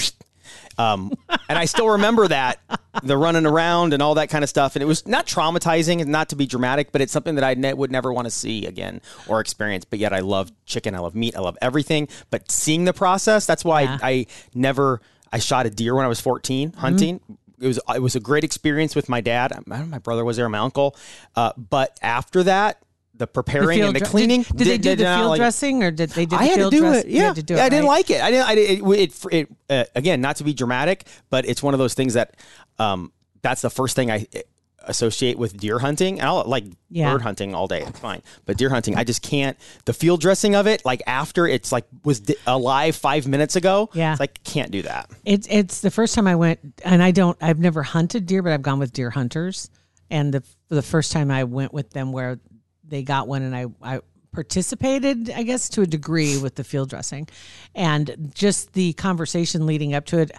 Um, 0.78 1.12
and 1.50 1.58
I 1.58 1.66
still 1.66 1.90
remember 1.90 2.28
that 2.28 2.60
the 3.04 3.18
running 3.18 3.46
around 3.46 3.94
and 3.94 4.02
all 4.02 4.16
that 4.16 4.30
kind 4.30 4.44
of 4.44 4.50
stuff. 4.50 4.76
And 4.76 4.84
it 4.84 4.86
was 4.86 5.06
not 5.08 5.26
traumatizing 5.28 6.02
and 6.02 6.12
not 6.12 6.30
to 6.30 6.36
be 6.36 6.46
dramatic, 6.46 6.92
but 6.92 7.02
it's 7.02 7.12
something 7.12 7.36
that 7.36 7.44
I 7.44 7.54
ne- 7.54 7.74
would 7.74 7.92
never 7.92 8.12
want 8.14 8.26
to 8.26 8.32
see 8.32 8.66
again 8.66 9.02
or 9.28 9.40
experience. 9.40 9.86
But 9.86 10.00
yet 10.00 10.14
I 10.14 10.20
love 10.20 10.52
chicken. 10.66 10.96
I 10.96 11.00
love 11.00 11.16
meat. 11.16 11.36
I 11.36 11.40
love 11.40 11.58
everything. 11.62 12.08
But 12.30 12.52
seeing 12.52 12.86
the 12.86 12.94
process, 12.94 13.46
that's 13.46 13.64
why 13.66 13.82
Yeah. 13.84 13.98
I, 14.02 14.10
I 14.12 14.26
never, 14.54 15.02
I 15.32 15.40
shot 15.40 15.66
a 15.66 15.70
deer 15.70 15.96
when 15.96 16.06
I 16.06 16.10
was 16.10 16.20
14 16.22 16.70
Mm-hmm. 16.72 16.80
hunting. 16.80 17.20
It 17.60 17.66
was, 17.68 17.80
it 17.96 18.02
was 18.04 18.16
a 18.16 18.20
great 18.20 18.44
experience 18.44 18.96
with 18.96 19.10
my 19.10 19.20
dad. 19.20 19.52
I 19.52 19.56
don't 19.56 19.68
know, 19.68 19.86
my 19.86 19.98
brother 19.98 20.24
was 20.24 20.38
there, 20.38 20.48
my 20.48 20.60
uncle. 20.60 20.96
Uh, 21.36 21.54
but 21.58 21.98
after 22.04 22.44
that, 22.44 22.82
the 23.18 23.28
preparing 23.28 23.81
and 23.81 23.96
the 23.96 24.02
cleaning. 24.02 24.44
did, 24.44 24.58
did 24.58 24.68
they 24.68 24.78
do 24.78 24.96
the 24.96 25.04
not 25.04 25.18
field 25.19 25.30
like- 25.31 25.40
dressing 25.40 25.84
or 25.84 25.92
did 25.92 26.10
they 26.12 26.25
did 26.25 26.36
I 26.40 26.44
the 26.44 26.50
had 26.50 26.56
to 26.60 26.69
do 26.69 26.80
dress? 26.80 27.04
it. 27.06 27.10
Yeah, 27.10 27.24
had 27.28 27.36
to 27.36 27.44
do 27.44 27.56
it, 27.56 27.60
I 27.60 27.69
didn't 27.69 27.86
like 27.88 28.10
it. 28.10 28.22
I 28.22 28.31
didn't. 28.31 28.48
I 28.48 28.56
didn't. 28.56 28.88
It, 28.92 29.00
it, 29.00 29.25
it 29.34 29.50
uh, 29.69 29.84
again, 29.96 30.22
not 30.22 30.36
to 30.38 30.44
be 30.44 30.54
dramatic, 30.54 31.06
but 31.30 31.48
it's 31.48 31.62
one 31.64 31.74
of 31.74 31.80
those 31.80 31.94
things 31.94 32.14
that 32.14 32.36
um, 32.80 33.12
that's 33.42 33.62
the 33.62 33.69
first 33.69 33.96
thing 33.96 34.12
I 34.12 34.28
uh, 34.36 34.40
associate 34.86 35.38
with 35.38 35.58
deer 35.58 35.80
hunting. 35.80 36.19
And 36.19 36.28
I'll 36.30 36.44
like 36.46 36.64
Yeah. 36.90 37.12
bird 37.12 37.22
hunting 37.22 37.54
all 37.54 37.68
day. 37.68 37.81
It's 37.81 38.00
fine, 38.00 38.22
but 38.46 38.56
deer 38.58 38.69
hunting, 38.69 38.96
I 38.96 39.04
just 39.04 39.22
can't. 39.22 39.58
The 39.86 39.92
field 39.94 40.22
dressing 40.22 40.56
of 40.56 40.66
it, 40.68 40.86
like 40.86 41.02
after 41.08 41.46
it's 41.48 41.72
like 41.72 41.86
was 42.06 42.22
alive 42.46 42.96
five 42.96 43.28
minutes 43.28 43.56
ago. 43.58 43.90
Yeah. 43.94 44.12
it's 44.12 44.19
like 44.19 44.42
can't 44.44 44.72
do 44.72 44.84
that. 44.84 45.10
It's 45.25 45.48
it's 45.50 45.81
the 45.81 45.92
first 45.92 46.16
time 46.16 46.28
I 46.28 46.36
went, 46.36 46.60
and 46.86 47.04
I 47.04 47.12
don't. 47.12 47.38
I've 47.42 47.60
never 47.60 47.84
hunted 47.84 48.25
deer, 48.28 48.42
but 48.42 48.54
I've 48.54 48.62
gone 48.62 48.80
with 48.80 48.94
deer 48.94 49.10
hunters. 49.10 49.69
And 50.10 50.34
the 50.34 50.44
the 50.69 50.81
first 50.81 51.12
time 51.12 51.31
I 51.31 51.44
went 51.44 51.74
with 51.74 51.90
them, 51.90 52.14
where 52.14 52.40
they 52.88 53.04
got 53.04 53.28
one, 53.28 53.42
and 53.42 53.56
I 53.56 53.66
I 53.81 54.00
participated, 54.31 55.30
I 55.31 55.44
guess, 55.44 55.68
to 55.69 55.81
a 55.81 55.88
degree 55.88 56.38
with 56.38 56.56
the 56.56 56.63
field 56.63 56.89
dressing, 56.89 57.28
and 57.75 58.31
just 58.34 58.74
the 58.74 58.94
conversation 58.94 59.66
leading 59.66 59.94
up 59.94 60.06
to 60.06 60.19
it. 60.19 60.31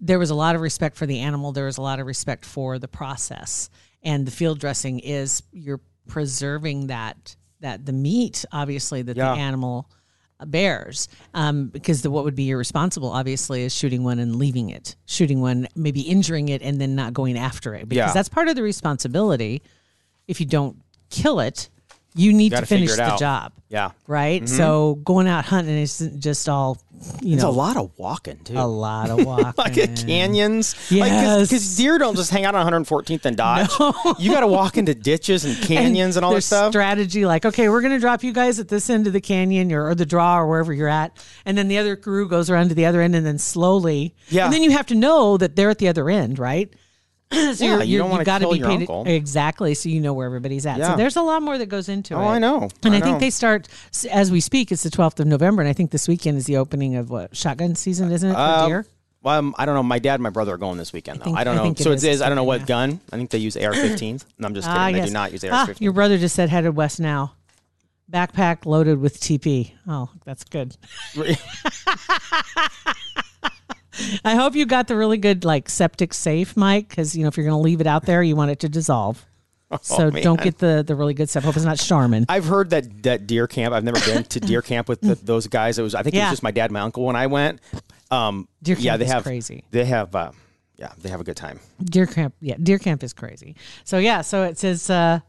There 0.00 0.18
was 0.18 0.30
a 0.30 0.34
lot 0.34 0.54
of 0.54 0.60
respect 0.60 0.96
for 0.96 1.06
the 1.06 1.20
animal. 1.20 1.52
There 1.52 1.66
was 1.66 1.78
a 1.78 1.82
lot 1.82 2.00
of 2.00 2.06
respect 2.06 2.44
for 2.44 2.78
the 2.78 2.88
process, 2.88 3.70
and 4.02 4.26
the 4.26 4.30
field 4.30 4.58
dressing 4.58 5.00
is 5.00 5.42
you're 5.52 5.80
preserving 6.08 6.88
that 6.88 7.36
that 7.60 7.86
the 7.86 7.92
meat, 7.92 8.44
obviously, 8.52 9.02
that 9.02 9.16
Yeah. 9.16 9.34
the 9.34 9.40
animal 9.40 9.88
bears 10.46 11.06
um, 11.34 11.68
because 11.68 12.02
the, 12.02 12.10
what 12.10 12.24
would 12.24 12.34
be 12.34 12.50
irresponsible 12.50 13.08
obviously 13.10 13.62
is 13.62 13.72
shooting 13.72 14.02
one 14.02 14.18
and 14.18 14.34
leaving 14.34 14.70
it 14.70 14.96
shooting 15.06 15.40
one 15.40 15.68
maybe 15.76 16.00
injuring 16.00 16.48
it 16.48 16.60
and 16.62 16.80
then 16.80 16.96
not 16.96 17.12
going 17.14 17.38
after 17.38 17.74
it 17.76 17.88
because 17.88 18.08
Yeah. 18.08 18.12
that's 18.12 18.28
part 18.28 18.48
of 18.48 18.56
the 18.56 18.62
responsibility 18.64 19.62
if 20.26 20.40
you 20.40 20.46
don't 20.46 20.82
kill 21.10 21.38
it 21.38 21.70
you 22.14 22.32
need 22.32 22.50
to 22.50 22.56
Gotta 22.56 22.66
finish 22.66 22.94
the 22.94 23.02
out. 23.02 23.18
job 23.18 23.52
Yeah, 23.68 23.92
right 24.06 24.42
mm-hmm. 24.42 24.54
so 24.56 24.96
going 24.96 25.26
out 25.28 25.44
hunting 25.46 25.78
isn't 25.78 26.20
just 26.20 26.48
all 26.48 26.78
you 27.20 27.30
know. 27.30 27.34
it's 27.34 27.42
a 27.42 27.48
lot 27.50 27.76
of 27.76 27.90
walking 27.98 28.38
too. 28.44 28.54
a 28.56 28.62
lot 28.66 29.10
of 29.10 29.24
walking 29.26 29.52
like 29.58 29.76
at 29.76 29.96
canyons, 29.96 30.76
Yes. 30.88 31.48
because 31.48 31.76
deer 31.76 31.98
don't 31.98 32.14
just 32.14 32.30
hang 32.30 32.44
out 32.44 32.54
on 32.54 32.64
114th 32.84 33.24
and 33.24 33.36
Dodge. 33.36 33.70
No. 33.80 33.92
You 34.20 34.30
got 34.30 34.40
to 34.40 34.46
walk 34.46 34.76
into 34.78 34.94
ditches 34.94 35.44
and 35.46 35.56
canyons 35.56 36.16
and, 36.16 36.24
all 36.24 36.32
this 36.32 36.46
stuff. 36.46 36.70
Strategy 36.72 37.26
like, 37.26 37.44
okay, 37.44 37.68
we're 37.68 37.80
going 37.80 37.92
to 37.94 37.98
drop 37.98 38.22
you 38.22 38.32
guys 38.32 38.60
at 38.60 38.68
this 38.68 38.88
end 38.88 39.08
of 39.08 39.12
the 39.12 39.20
canyon 39.20 39.72
or, 39.72 39.88
or 39.88 39.94
the 39.96 40.06
draw 40.06 40.38
or 40.38 40.46
wherever 40.46 40.72
you're 40.72 40.86
at, 40.86 41.16
and 41.44 41.58
then 41.58 41.66
the 41.66 41.78
other 41.78 41.96
crew 41.96 42.28
goes 42.28 42.48
around 42.50 42.68
to 42.68 42.74
the 42.76 42.86
other 42.86 43.00
end, 43.00 43.16
and 43.16 43.26
then 43.26 43.38
slowly, 43.38 44.14
Yeah. 44.28 44.44
and 44.44 44.54
then 44.54 44.62
you 44.62 44.70
have 44.70 44.86
to 44.86 44.94
know 44.94 45.36
that 45.38 45.56
they're 45.56 45.70
at 45.70 45.78
the 45.78 45.88
other 45.88 46.08
end, 46.08 46.38
right? 46.38 46.72
so 47.54 47.64
Yeah, 47.64 47.76
you're, 47.76 47.82
you 47.82 48.04
wanna 48.04 48.24
gotta 48.24 48.48
be 48.48 48.60
paid 48.60 48.80
uncle. 48.82 49.04
exactly, 49.06 49.74
so 49.74 49.88
you 49.88 50.00
know 50.00 50.12
where 50.12 50.26
everybody's 50.26 50.66
at. 50.66 50.78
Yeah. 50.78 50.90
So 50.92 50.96
there's 50.96 51.16
a 51.16 51.22
lot 51.22 51.42
more 51.42 51.58
that 51.58 51.66
goes 51.66 51.88
into 51.88 52.14
it. 52.14 52.18
Oh, 52.18 52.20
I 52.28 52.38
know. 52.38 52.68
And 52.84 52.94
I 52.94 52.98
I, 52.98 53.00
think 53.00 53.20
they 53.20 53.30
start 53.30 53.68
as 54.10 54.30
we 54.30 54.40
speak. 54.40 54.70
It's 54.72 54.82
the 54.82 54.90
12th 54.90 55.20
of 55.20 55.26
November, 55.26 55.62
and 55.62 55.68
I 55.68 55.72
think 55.72 55.90
this 55.90 56.06
weekend 56.08 56.38
is 56.38 56.46
the 56.46 56.56
opening 56.58 56.96
of 56.96 57.10
what 57.10 57.34
shotgun 57.36 57.74
season, 57.74 58.10
isn't 58.12 58.30
it 58.30 58.34
for 58.34 58.38
Um, 58.40 58.68
deer? 58.68 58.86
Well, 59.22 59.38
um, 59.38 59.54
I 59.56 59.66
don't 59.66 59.76
know. 59.76 59.84
My 59.84 60.00
dad 60.00 60.14
and 60.14 60.22
my 60.24 60.30
brother 60.30 60.52
are 60.54 60.58
going 60.58 60.78
this 60.78 60.92
weekend 60.92 61.20
though. 61.20 61.30
I, 61.32 61.44
think- 61.44 61.44
don't 61.44 61.56
know. 61.56 61.70
it 61.70 61.78
so 61.78 61.92
it 61.92 61.94
is. 61.94 62.02
this 62.02 62.20
I 62.20 62.28
don't 62.28 62.34
know 62.36 62.42
what 62.44 62.62
weekend, 62.62 62.92
gun. 62.92 63.00
I 63.12 63.16
think 63.16 63.30
they 63.30 63.38
use 63.38 63.56
AR-15s. 63.56 64.24
No, 64.38 64.48
I'm 64.48 64.54
just 64.54 64.66
kidding. 64.66 64.80
Ah, 64.80 64.90
they 64.90 64.96
yes. 64.98 65.06
do 65.08 65.12
not 65.12 65.32
use 65.32 65.44
Ah, 65.44 65.60
AR-15. 65.66 65.80
your 65.80 65.92
brother 65.92 66.18
just 66.18 66.34
said 66.34 66.48
headed 66.48 66.74
west 66.74 66.98
now. 66.98 67.34
Backpack 68.10 68.66
loaded 68.66 68.98
with 69.00 69.20
TP. 69.20 69.72
Oh, 69.86 70.10
that's 70.24 70.42
good. 70.44 70.76
I 74.24 74.34
hope 74.36 74.54
you 74.54 74.66
got 74.66 74.88
the 74.88 74.96
really 74.96 75.18
good 75.18 75.44
like 75.44 75.68
septic 75.68 76.14
safe, 76.14 76.56
Mike, 76.56 76.88
because 76.88 77.16
you 77.16 77.22
know 77.22 77.28
if 77.28 77.36
you're 77.36 77.46
going 77.46 77.58
to 77.58 77.62
leave 77.62 77.80
it 77.80 77.86
out 77.86 78.06
there, 78.06 78.22
you 78.22 78.36
want 78.36 78.50
it 78.50 78.60
to 78.60 78.68
dissolve. 78.68 79.24
So 79.80 80.10
don't 80.10 80.38
Oh, 80.38 80.44
get 80.44 80.58
the 80.58 80.84
the 80.86 80.94
really 80.94 81.14
good 81.14 81.30
stuff. 81.30 81.44
Hope 81.44 81.56
it's 81.56 81.64
not 81.64 81.78
Charmin. 81.78 82.26
I've 82.28 82.44
heard 82.44 82.68
that 82.70 83.04
that 83.04 83.26
deer 83.26 83.46
camp. 83.46 83.72
I've 83.72 83.84
never 83.84 83.98
been 84.00 84.22
to 84.24 84.38
deer 84.38 84.60
camp 84.70 84.86
with 84.86 85.00
the, 85.00 85.14
those 85.14 85.46
guys. 85.46 85.78
It 85.78 85.82
was. 85.82 85.94
I 85.94 86.02
think 86.02 86.14
it 86.14 86.18
was 86.18 86.28
just 86.28 86.42
my 86.42 86.50
dad, 86.50 86.64
and 86.64 86.72
my 86.74 86.80
uncle 86.80 87.06
when 87.06 87.16
I 87.16 87.26
went. 87.26 87.58
Um, 88.10 88.48
Deer 88.62 88.76
yeah, 88.78 88.98
they 88.98 89.06
is 89.06 89.10
have 89.12 89.22
crazy. 89.22 89.64
They 89.70 89.86
have. 89.86 90.14
Uh, 90.14 90.32
yeah, 90.76 90.92
they 90.98 91.08
have 91.08 91.22
a 91.22 91.24
good 91.24 91.36
time. 91.36 91.58
Deer 91.82 92.06
camp, 92.06 92.34
yeah, 92.40 92.56
deer 92.62 92.78
camp 92.78 93.02
is 93.02 93.14
crazy. 93.14 93.56
So 93.84 93.96
yeah, 93.96 94.20
so 94.20 94.42
it 94.42 94.58
says, 94.58 94.90
uh, 94.90 95.20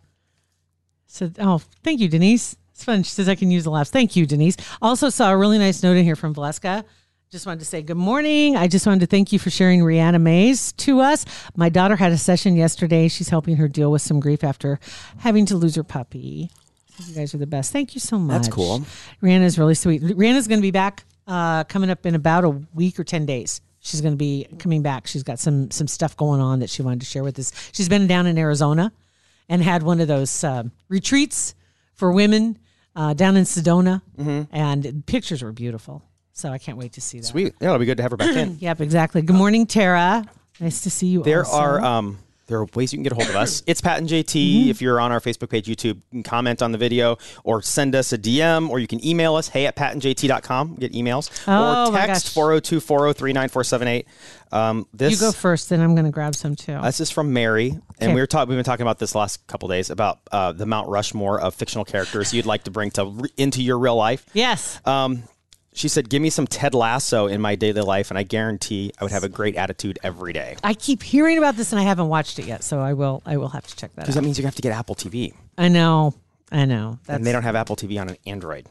so 1.07 1.31
oh, 1.39 1.61
thank 1.83 2.01
you, 2.01 2.09
Denise. 2.09 2.57
It's 2.73 2.83
fun. 2.83 3.03
She 3.03 3.11
says 3.11 3.29
I 3.29 3.35
can 3.35 3.51
use 3.51 3.63
the 3.63 3.69
laughs. 3.69 3.91
Thank 3.91 4.15
you, 4.15 4.25
Denise. 4.25 4.57
Also 4.81 5.09
saw 5.09 5.31
a 5.31 5.37
really 5.37 5.57
nice 5.59 5.83
note 5.83 5.95
in 5.95 6.03
here 6.03 6.15
from 6.15 6.33
Valeska. 6.33 6.83
Just 7.33 7.47
wanted 7.47 7.61
to 7.61 7.65
say 7.65 7.81
good 7.81 7.97
morning. 7.97 8.55
I 8.55 8.67
just 8.67 8.85
wanted 8.85 8.99
to 8.99 9.07
thank 9.07 9.33
you 9.33 9.39
for 9.39 9.49
sharing 9.49 9.79
Rihanna 9.79 10.21
Mays 10.21 10.71
to 10.73 10.99
us. 10.99 11.25
My 11.55 11.67
daughter 11.67 11.95
had 11.95 12.11
a 12.11 12.17
session 12.19 12.55
yesterday. 12.55 13.07
She's 13.07 13.29
helping 13.29 13.55
her 13.55 13.67
deal 13.67 13.91
with 13.91 14.03
some 14.03 14.19
grief 14.19 14.43
after 14.43 14.79
having 15.17 15.47
to 15.47 15.57
lose 15.57 15.73
her 15.73 15.83
puppy. 15.83 16.51
You 17.07 17.15
guys 17.15 17.33
are 17.33 17.39
the 17.39 17.47
best. 17.47 17.71
Thank 17.71 17.95
you 17.95 17.99
so 17.99 18.19
much. 18.19 18.43
That's 18.43 18.53
cool. 18.53 18.83
Rihanna's 19.23 19.57
really 19.57 19.73
sweet. 19.73 20.03
Rihanna's 20.03 20.47
going 20.47 20.59
to 20.59 20.61
be 20.61 20.69
back 20.69 21.05
uh, 21.25 21.63
coming 21.63 21.89
up 21.89 22.05
in 22.05 22.13
about 22.13 22.43
a 22.43 22.51
week 22.51 22.99
or 22.99 23.03
10 23.03 23.25
days. 23.25 23.61
She's 23.79 23.99
going 23.99 24.13
to 24.13 24.17
be 24.17 24.45
coming 24.59 24.83
back. 24.83 25.07
She's 25.07 25.23
got 25.23 25.39
some 25.39 25.71
some 25.71 25.87
stuff 25.87 26.15
going 26.15 26.39
on 26.39 26.59
that 26.59 26.69
she 26.69 26.83
wanted 26.83 26.99
to 26.99 27.07
share 27.07 27.23
with 27.23 27.39
us. 27.39 27.51
She's 27.73 27.89
been 27.89 28.05
down 28.05 28.27
in 28.27 28.37
Arizona 28.37 28.93
and 29.49 29.63
had 29.63 29.81
one 29.81 29.99
of 30.01 30.07
those 30.07 30.43
um 30.43 30.71
retreats 30.87 31.55
for 31.95 32.11
women 32.11 32.59
uh, 32.95 33.15
down 33.15 33.35
in 33.37 33.45
Sedona, 33.45 34.03
and 34.51 35.03
pictures 35.07 35.41
were 35.41 35.51
beautiful. 35.51 36.03
So 36.33 36.49
I 36.49 36.57
can't 36.57 36.77
wait 36.77 36.93
to 36.93 37.01
see 37.01 37.19
that. 37.19 37.25
Sweet. 37.25 37.53
Yeah, 37.61 37.67
it'll 37.69 37.79
be 37.79 37.85
good 37.85 37.97
to 37.97 38.03
have 38.03 38.11
her 38.11 38.17
back 38.17 38.35
in. 38.35 38.57
Yep, 38.59 38.81
exactly. 38.81 39.21
Good 39.21 39.35
morning, 39.35 39.65
Tara. 39.67 40.25
Nice 40.59 40.81
to 40.81 40.89
see 40.89 41.07
you. 41.07 41.23
There 41.23 41.45
also. 41.45 41.57
are 41.57 41.81
um, 41.83 42.17
there 42.47 42.59
are 42.59 42.65
ways 42.75 42.91
you 42.91 42.97
can 42.97 43.03
get 43.03 43.11
a 43.11 43.15
hold 43.15 43.29
of 43.29 43.35
us. 43.35 43.61
It's 43.67 43.81
Pat 43.81 43.99
and 43.99 44.09
JT. 44.09 44.67
If 44.69 44.81
you're 44.81 44.99
on 44.99 45.11
our 45.11 45.19
Facebook 45.19 45.49
page, 45.49 45.67
YouTube, 45.67 45.83
you 45.95 46.01
can 46.11 46.23
comment 46.23 46.61
on 46.61 46.71
the 46.71 46.77
video 46.77 47.17
or 47.43 47.61
send 47.61 47.95
us 47.95 48.11
a 48.13 48.17
DM 48.17 48.69
or 48.69 48.79
you 48.79 48.87
can 48.87 49.03
email 49.05 49.35
us, 49.35 49.47
hey 49.49 49.65
at 49.67 49.75
patandjt.com. 49.75 50.75
Get 50.75 50.93
emails. 50.93 51.29
Oh, 51.47 51.89
or 51.89 51.95
text 51.95 52.25
gosh. 52.25 52.33
402 52.33 52.79
403 52.79 53.33
9478. 53.33 54.07
Um, 54.51 54.87
This 54.93 55.11
You 55.13 55.17
go 55.27 55.31
first, 55.31 55.69
then 55.69 55.81
I'm 55.81 55.95
going 55.95 56.05
to 56.05 56.11
grab 56.11 56.35
some 56.35 56.55
too. 56.55 56.79
this 56.83 56.99
is 56.99 57.09
from 57.09 57.33
Mary, 57.33 57.79
and 57.99 58.13
we 58.13 58.21
were 58.21 58.27
talking. 58.27 58.49
We've 58.49 58.57
been 58.57 58.65
talking 58.65 58.83
about 58.83 58.99
this 58.99 59.15
last 59.15 59.45
couple 59.47 59.67
days 59.69 59.89
about 59.89 60.19
uh, 60.31 60.51
the 60.51 60.65
Mount 60.65 60.89
Rushmore 60.89 61.39
of 61.41 61.55
fictional 61.55 61.85
characters 61.85 62.33
you'd 62.33 62.45
like 62.45 62.65
to 62.65 62.71
bring 62.71 62.91
to 62.91 63.05
re- 63.05 63.29
into 63.37 63.63
your 63.63 63.79
real 63.79 63.95
life. 63.95 64.25
yes. 64.33 64.79
Um, 64.85 65.23
she 65.73 65.87
said, 65.87 66.09
"Give 66.09 66.21
me 66.21 66.29
some 66.29 66.47
Ted 66.47 66.73
Lasso 66.73 67.27
in 67.27 67.41
my 67.41 67.55
daily 67.55 67.81
life, 67.81 68.09
and 68.11 68.17
I 68.17 68.23
guarantee 68.23 68.91
I 68.99 69.03
would 69.03 69.11
have 69.11 69.23
a 69.23 69.29
great 69.29 69.55
attitude 69.55 69.99
every 70.03 70.33
day." 70.33 70.55
I 70.63 70.73
keep 70.73 71.03
hearing 71.03 71.37
about 71.37 71.55
this 71.55 71.71
and 71.71 71.79
I 71.79 71.83
haven't 71.83 72.07
watched 72.09 72.39
it 72.39 72.45
yet, 72.45 72.63
so 72.63 72.79
I 72.79 72.93
will. 72.93 73.21
I 73.25 73.37
will 73.37 73.49
have 73.49 73.65
to 73.67 73.75
check 73.75 73.91
that 73.95 74.01
Because 74.01 74.15
out. 74.17 74.21
that 74.21 74.25
means 74.25 74.37
you 74.37 74.45
have 74.45 74.55
to 74.55 74.61
get 74.61 74.71
Apple 74.71 74.95
TV, 74.95 75.33
I 75.57 75.67
know. 75.69 76.13
I 76.51 76.65
know. 76.65 76.99
That's, 77.05 77.17
and 77.17 77.25
they 77.25 77.31
don't 77.31 77.43
have 77.43 77.55
Apple 77.55 77.75
TV 77.75 77.99
on 77.99 78.09
an 78.09 78.17
Android. 78.27 78.67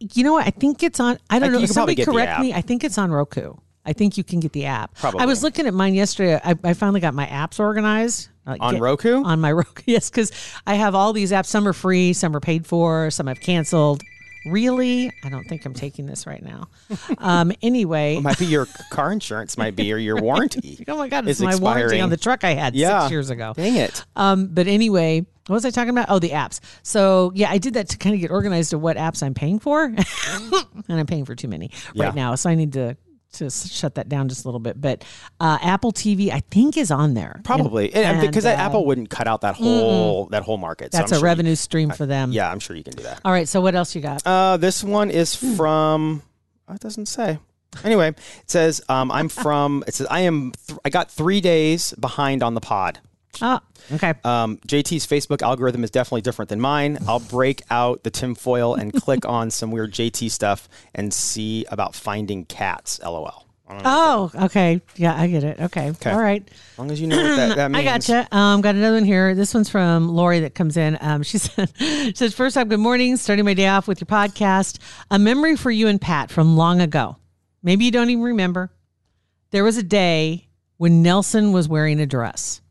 You 0.00 0.24
know 0.24 0.32
what? 0.32 0.46
I 0.46 0.50
think 0.50 0.82
it's 0.82 0.98
on. 0.98 1.18
I 1.30 1.38
don't 1.38 1.42
Like, 1.48 1.52
know. 1.52 1.58
you 1.58 1.66
could 1.68 1.74
probably 1.74 1.94
Somebody 1.94 1.94
get 1.96 2.06
correct 2.26 2.40
me. 2.40 2.54
I 2.54 2.60
think 2.62 2.84
it's 2.84 2.98
on 2.98 3.10
Roku. 3.10 3.54
I 3.84 3.92
think 3.92 4.16
you 4.16 4.24
can 4.24 4.40
get 4.40 4.52
the 4.52 4.66
app. 4.66 4.94
Probably. 4.94 5.20
I 5.20 5.26
was 5.26 5.42
looking 5.42 5.66
at 5.66 5.74
mine 5.74 5.94
yesterday. 5.94 6.40
I, 6.42 6.54
I 6.62 6.72
finally 6.74 7.00
got 7.00 7.14
my 7.14 7.26
apps 7.26 7.58
organized. 7.60 8.28
Like, 8.46 8.60
On 8.60 8.78
Roku? 8.78 9.22
On 9.24 9.40
my 9.40 9.52
Roku, 9.52 9.82
yes, 9.86 10.08
because 10.10 10.32
I 10.66 10.74
have 10.74 10.94
all 10.94 11.12
these 11.12 11.32
apps. 11.32 11.46
Some 11.46 11.66
are 11.68 11.72
free, 11.72 12.12
some 12.12 12.34
are 12.36 12.40
paid 12.40 12.66
for, 12.66 13.10
some 13.10 13.28
I've 13.28 13.40
canceled. 13.40 14.02
Really, 14.44 15.12
I 15.24 15.28
don't 15.28 15.44
think 15.48 15.64
I'm 15.64 15.74
taking 15.74 16.06
this 16.06 16.26
right 16.26 16.42
now. 16.42 16.68
Um, 17.18 17.52
anyway, 17.62 18.16
It 18.16 18.22
might 18.22 18.38
be 18.38 18.46
your 18.46 18.66
car 18.90 19.12
insurance, 19.12 19.56
might 19.56 19.76
be 19.76 19.92
or 19.92 19.98
your 19.98 20.20
warranty. 20.20 20.84
oh 20.88 20.96
my 20.96 21.08
god, 21.08 21.28
it's 21.28 21.40
my 21.40 21.56
warranty 21.56 22.00
on 22.00 22.10
the 22.10 22.16
truck 22.16 22.44
I 22.44 22.54
had 22.54 22.74
Yeah. 22.74 23.00
six 23.02 23.10
years 23.12 23.30
ago. 23.30 23.52
Dang 23.56 23.76
it! 23.76 24.04
Um, 24.16 24.48
but 24.48 24.66
anyway, 24.66 25.24
what 25.46 25.54
was 25.54 25.64
I 25.64 25.70
talking 25.70 25.90
about? 25.90 26.06
Oh, 26.08 26.18
the 26.18 26.30
apps. 26.30 26.60
So 26.82 27.32
yeah, 27.34 27.50
I 27.50 27.58
did 27.58 27.74
that 27.74 27.88
to 27.90 27.98
kind 27.98 28.14
of 28.14 28.20
get 28.20 28.30
organized 28.30 28.70
to 28.70 28.78
what 28.78 28.96
apps 28.96 29.22
I'm 29.22 29.34
paying 29.34 29.58
for, 29.58 29.84
and 29.84 29.96
I'm 30.88 31.06
paying 31.06 31.24
for 31.24 31.34
too 31.34 31.48
many 31.48 31.70
Yeah. 31.94 32.06
right 32.06 32.14
now. 32.14 32.34
So 32.34 32.50
I 32.50 32.54
need 32.54 32.72
to 32.74 32.96
to 33.32 33.50
shut 33.50 33.94
that 33.96 34.08
down 34.08 34.28
just 34.28 34.44
a 34.44 34.48
little 34.48 34.60
bit. 34.60 34.80
But 34.80 35.04
uh, 35.40 35.58
Apple 35.62 35.92
TV, 35.92 36.30
I 36.30 36.40
think, 36.50 36.76
is 36.76 36.90
on 36.90 37.14
there 37.14 37.40
Probably, 37.44 37.92
and, 37.94 38.20
because 38.20 38.44
uh, 38.46 38.50
Apple 38.50 38.84
wouldn't 38.86 39.10
cut 39.10 39.26
out 39.26 39.40
that 39.42 39.54
whole 39.54 40.26
that 40.26 40.42
whole 40.42 40.58
market. 40.58 40.92
so 40.92 40.98
That's 40.98 41.12
I'm 41.12 41.16
a 41.16 41.18
sure 41.20 41.26
you- 41.28 41.30
revenue 41.30 41.54
stream 41.54 41.90
for 41.90 42.06
them. 42.06 42.32
yeah, 42.32 42.50
I'm 42.50 42.58
sure 42.60 42.76
you 42.76 42.84
can 42.84 42.94
do 42.94 43.02
that. 43.04 43.20
All 43.24 43.32
right. 43.32 43.48
So 43.48 43.60
what 43.60 43.74
else 43.74 43.94
you 43.94 44.00
got? 44.02 44.26
Uh, 44.26 44.56
this 44.56 44.82
one 44.84 45.10
is 45.10 45.34
from. 45.34 46.22
oh, 46.68 46.74
It 46.74 46.80
doesn't 46.80 47.06
say. 47.06 47.38
Anyway, 47.84 48.08
it 48.08 48.50
says 48.50 48.82
um, 48.88 49.10
I'm 49.10 49.28
from. 49.42 49.82
It 49.86 49.94
says 49.94 50.06
I 50.10 50.20
am. 50.20 50.52
Th- 50.66 50.78
I 50.84 50.90
got 50.90 51.10
three 51.10 51.40
days 51.40 51.92
behind 51.98 52.42
on 52.42 52.54
the 52.54 52.60
pod. 52.60 53.00
Oh, 53.40 53.60
okay. 53.92 54.14
Um, 54.24 54.58
JT's 54.68 55.06
Facebook 55.06 55.42
algorithm 55.42 55.84
is 55.84 55.90
definitely 55.90 56.22
different 56.22 56.48
than 56.48 56.60
mine. 56.60 56.98
I'll 57.08 57.20
break 57.20 57.62
out 57.70 58.02
the 58.02 58.10
tinfoil 58.10 58.74
and 58.74 58.92
click 59.02 59.26
on 59.26 59.50
some 59.50 59.70
weird 59.70 59.92
JT 59.92 60.30
stuff 60.30 60.68
and 60.94 61.12
see 61.12 61.64
about 61.70 61.94
finding 61.94 62.44
cats. 62.44 63.00
LOL. 63.02 63.46
I 63.68 63.74
don't 63.74 63.84
know. 63.84 64.30
Oh, 64.34 64.44
okay. 64.46 64.82
Yeah, 64.96 65.18
I 65.18 65.28
get 65.28 65.44
it. 65.44 65.60
Okay. 65.60 65.92
All 66.06 66.18
right. 66.20 66.46
As 66.72 66.78
long 66.78 66.90
as 66.90 67.00
you 67.00 67.06
know 67.06 67.16
what 67.16 67.36
that, 67.36 67.56
that 67.56 67.70
means. 67.70 67.80
I 67.80 67.84
gotcha. 67.84 68.28
Um, 68.36 68.60
got 68.60 68.74
another 68.74 68.96
one 68.96 69.04
here. 69.04 69.34
This 69.34 69.54
one's 69.54 69.70
from 69.70 70.08
Lori 70.08 70.40
that 70.40 70.54
comes 70.54 70.76
in. 70.76 70.98
Um, 71.00 71.22
she 71.22 71.38
said, 71.38 71.72
she 71.78 72.12
says, 72.14 72.34
first 72.34 72.56
off, 72.58 72.68
good 72.68 72.80
morning. 72.80 73.16
Starting 73.16 73.44
my 73.44 73.54
day 73.54 73.68
off 73.68 73.88
with 73.88 74.00
your 74.00 74.06
podcast. 74.06 74.78
A 75.10 75.18
memory 75.18 75.56
for 75.56 75.70
you 75.70 75.88
and 75.88 76.00
Pat 76.00 76.30
from 76.30 76.56
long 76.56 76.80
ago. 76.80 77.16
Maybe 77.62 77.84
you 77.84 77.90
don't 77.90 78.10
even 78.10 78.24
remember. 78.24 78.70
There 79.52 79.64
was 79.64 79.76
a 79.76 79.82
day 79.82 80.48
when 80.78 81.02
Nelson 81.02 81.52
was 81.52 81.68
wearing 81.68 82.00
a 82.00 82.06
dress. 82.06 82.61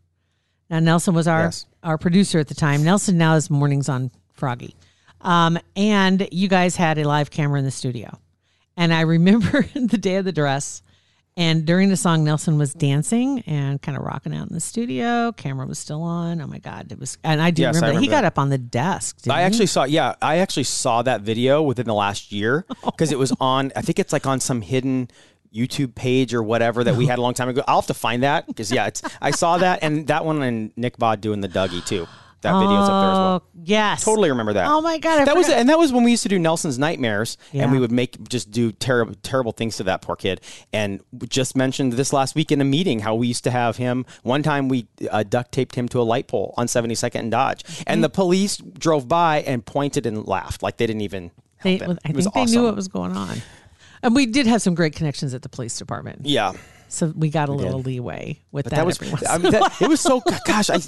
Now 0.71 0.79
Nelson 0.79 1.13
was 1.13 1.27
our 1.27 1.43
Yes. 1.43 1.65
our 1.83 1.97
producer 1.99 2.39
at 2.39 2.47
the 2.47 2.55
time. 2.55 2.83
Nelson 2.83 3.17
now 3.17 3.35
is 3.35 3.49
mornings 3.51 3.89
on 3.89 4.09
Froggy. 4.33 4.75
Um, 5.19 5.59
and 5.75 6.27
you 6.31 6.47
guys 6.47 6.75
had 6.77 6.97
a 6.97 7.03
live 7.03 7.29
camera 7.29 7.59
in 7.59 7.65
the 7.65 7.71
studio. 7.71 8.17
And 8.77 8.91
I 8.93 9.01
remember 9.01 9.63
the 9.75 9.97
day 9.99 10.15
of 10.15 10.25
the 10.25 10.31
dress. 10.31 10.81
And 11.37 11.65
during 11.65 11.87
the 11.89 11.95
song, 11.97 12.23
Nelson 12.25 12.57
was 12.57 12.73
dancing 12.73 13.39
and 13.47 13.81
kind 13.81 13.97
of 13.97 14.03
rocking 14.03 14.35
out 14.35 14.49
in 14.49 14.53
the 14.53 14.59
studio. 14.59 15.31
Camera 15.31 15.65
was 15.65 15.79
still 15.79 16.01
on. 16.03 16.41
Oh 16.41 16.47
my 16.47 16.57
God. 16.59 16.91
It 16.91 16.99
was, 16.99 17.17
and 17.23 17.41
I 17.41 17.51
do 17.51 17.61
Yes, 17.61 17.75
I 17.75 17.79
remember, 17.79 17.93
that 17.93 18.01
he 18.01 18.07
remember 18.07 18.21
got 18.23 18.25
up 18.25 18.39
on 18.39 18.49
the 18.49 18.57
desk. 18.57 19.17
I 19.29 19.39
he? 19.39 19.45
actually 19.45 19.67
saw, 19.67 19.83
yeah, 19.85 20.15
I 20.21 20.37
actually 20.39 20.63
saw 20.65 21.01
that 21.03 21.21
video 21.21 21.61
within 21.61 21.85
the 21.85 21.93
last 21.93 22.31
year 22.33 22.65
because 22.85 23.11
it 23.11 23.19
was 23.19 23.31
on, 23.39 23.71
I 23.75 23.81
think 23.81 23.97
it's 23.99 24.11
like 24.11 24.25
on 24.25 24.39
some 24.39 24.61
hidden 24.61 25.09
YouTube 25.53 25.96
page 25.96 26.34
or 26.34 26.41
whatever 26.43 26.84
that 26.84 26.96
we 26.96 27.05
had 27.08 27.20
a 27.20 27.22
long 27.22 27.34
time 27.34 27.50
ago. 27.50 27.63
I'll 27.67 27.81
have 27.81 27.88
to 27.88 27.93
find 27.93 28.24
that 28.24 28.48
because, 28.48 28.72
yeah, 28.72 28.88
it's, 28.88 29.01
I 29.22 29.31
saw 29.31 29.58
that 29.58 29.79
and 29.81 30.08
that 30.08 30.25
one 30.25 30.41
and 30.43 30.72
Nick 30.77 30.98
Bod 30.98 31.22
doing 31.22 31.41
the 31.41 31.50
Dougie 31.50 31.86
too. 31.86 32.08
That 32.41 32.53
video's 32.60 32.89
up 32.89 33.03
there 33.03 33.12
as 33.12 33.17
well. 33.17 33.43
Oh, 33.46 33.48
yes. 33.65 34.03
Totally 34.03 34.29
remember 34.31 34.53
that. 34.53 34.65
Oh 34.67 34.81
my 34.81 34.98
God. 34.98 35.22
I 35.22 35.25
that 35.25 35.36
was 35.36 35.46
forgot. 35.46 35.60
and 35.60 35.70
that 35.70 35.77
was 35.77 35.93
when 35.93 36.03
we 36.03 36.10
used 36.10 36.24
to 36.24 36.29
do 36.29 36.39
Nelson's 36.39 36.79
Nightmares, 36.79 37.38
Yeah. 37.51 37.62
and 37.63 37.72
we 37.72 37.77
would 37.77 37.91
make 37.91 38.27
just 38.29 38.50
do 38.50 38.72
terrible 38.72 39.13
terrible 39.22 39.51
things 39.51 39.77
to 39.77 39.84
that 39.84 40.01
poor 40.01 40.15
kid. 40.15 40.41
And 40.74 41.01
we 41.12 41.27
just 41.27 41.55
mentioned 41.55 41.93
this 41.93 42.12
last 42.12 42.34
week 42.34 42.51
in 42.51 42.60
a 42.60 42.63
meeting 42.65 43.01
how 43.01 43.13
we 43.13 43.27
used 43.27 43.43
to 43.43 43.51
have 43.51 43.77
him. 43.77 44.08
One 44.24 44.41
time 44.41 44.70
we 44.70 44.88
uh, 45.12 45.22
duct 45.22 45.51
taped 45.51 45.75
him 45.75 45.88
to 45.89 46.01
a 46.01 46.01
light 46.01 46.27
pole 46.27 46.55
on 46.58 46.65
72nd 46.65 47.20
and 47.20 47.29
Dodge, 47.31 47.62
Mm-hmm. 47.63 47.84
and 47.86 48.03
the 48.03 48.10
police 48.10 48.58
drove 48.58 49.08
by 49.08 49.41
and 49.41 49.63
pointed 49.63 50.08
and 50.08 50.25
laughed 50.27 50.63
like 50.63 50.77
they 50.77 50.88
didn't 50.88 51.01
even. 51.01 51.29
They. 51.62 51.79
I 51.79 51.96
It 52.10 52.15
was 52.15 52.25
think 52.25 52.34
they 52.34 52.41
awesome. 52.41 52.55
knew 52.55 52.63
what 52.63 52.75
was 52.75 52.88
going 52.88 53.15
on. 53.15 53.38
And 54.03 54.15
we 54.15 54.25
did 54.25 54.48
have 54.48 54.62
some 54.62 54.75
great 54.75 54.96
connections 54.96 55.34
at 55.34 55.41
the 55.41 55.50
police 55.50 55.77
department. 55.77 56.25
Yeah. 56.25 56.53
So 56.89 57.13
we 57.15 57.29
got 57.29 57.48
a 57.48 57.53
little 57.53 57.79
leeway 57.81 58.41
with 58.51 58.65
that. 58.65 58.75
That 58.75 58.86
was 58.86 59.00
I 59.29 59.38
mean, 59.38 59.53
that, 59.53 59.81
it 59.81 59.88
was 59.88 60.01
so 60.01 60.22
gosh 60.46 60.70
I, 60.70 60.79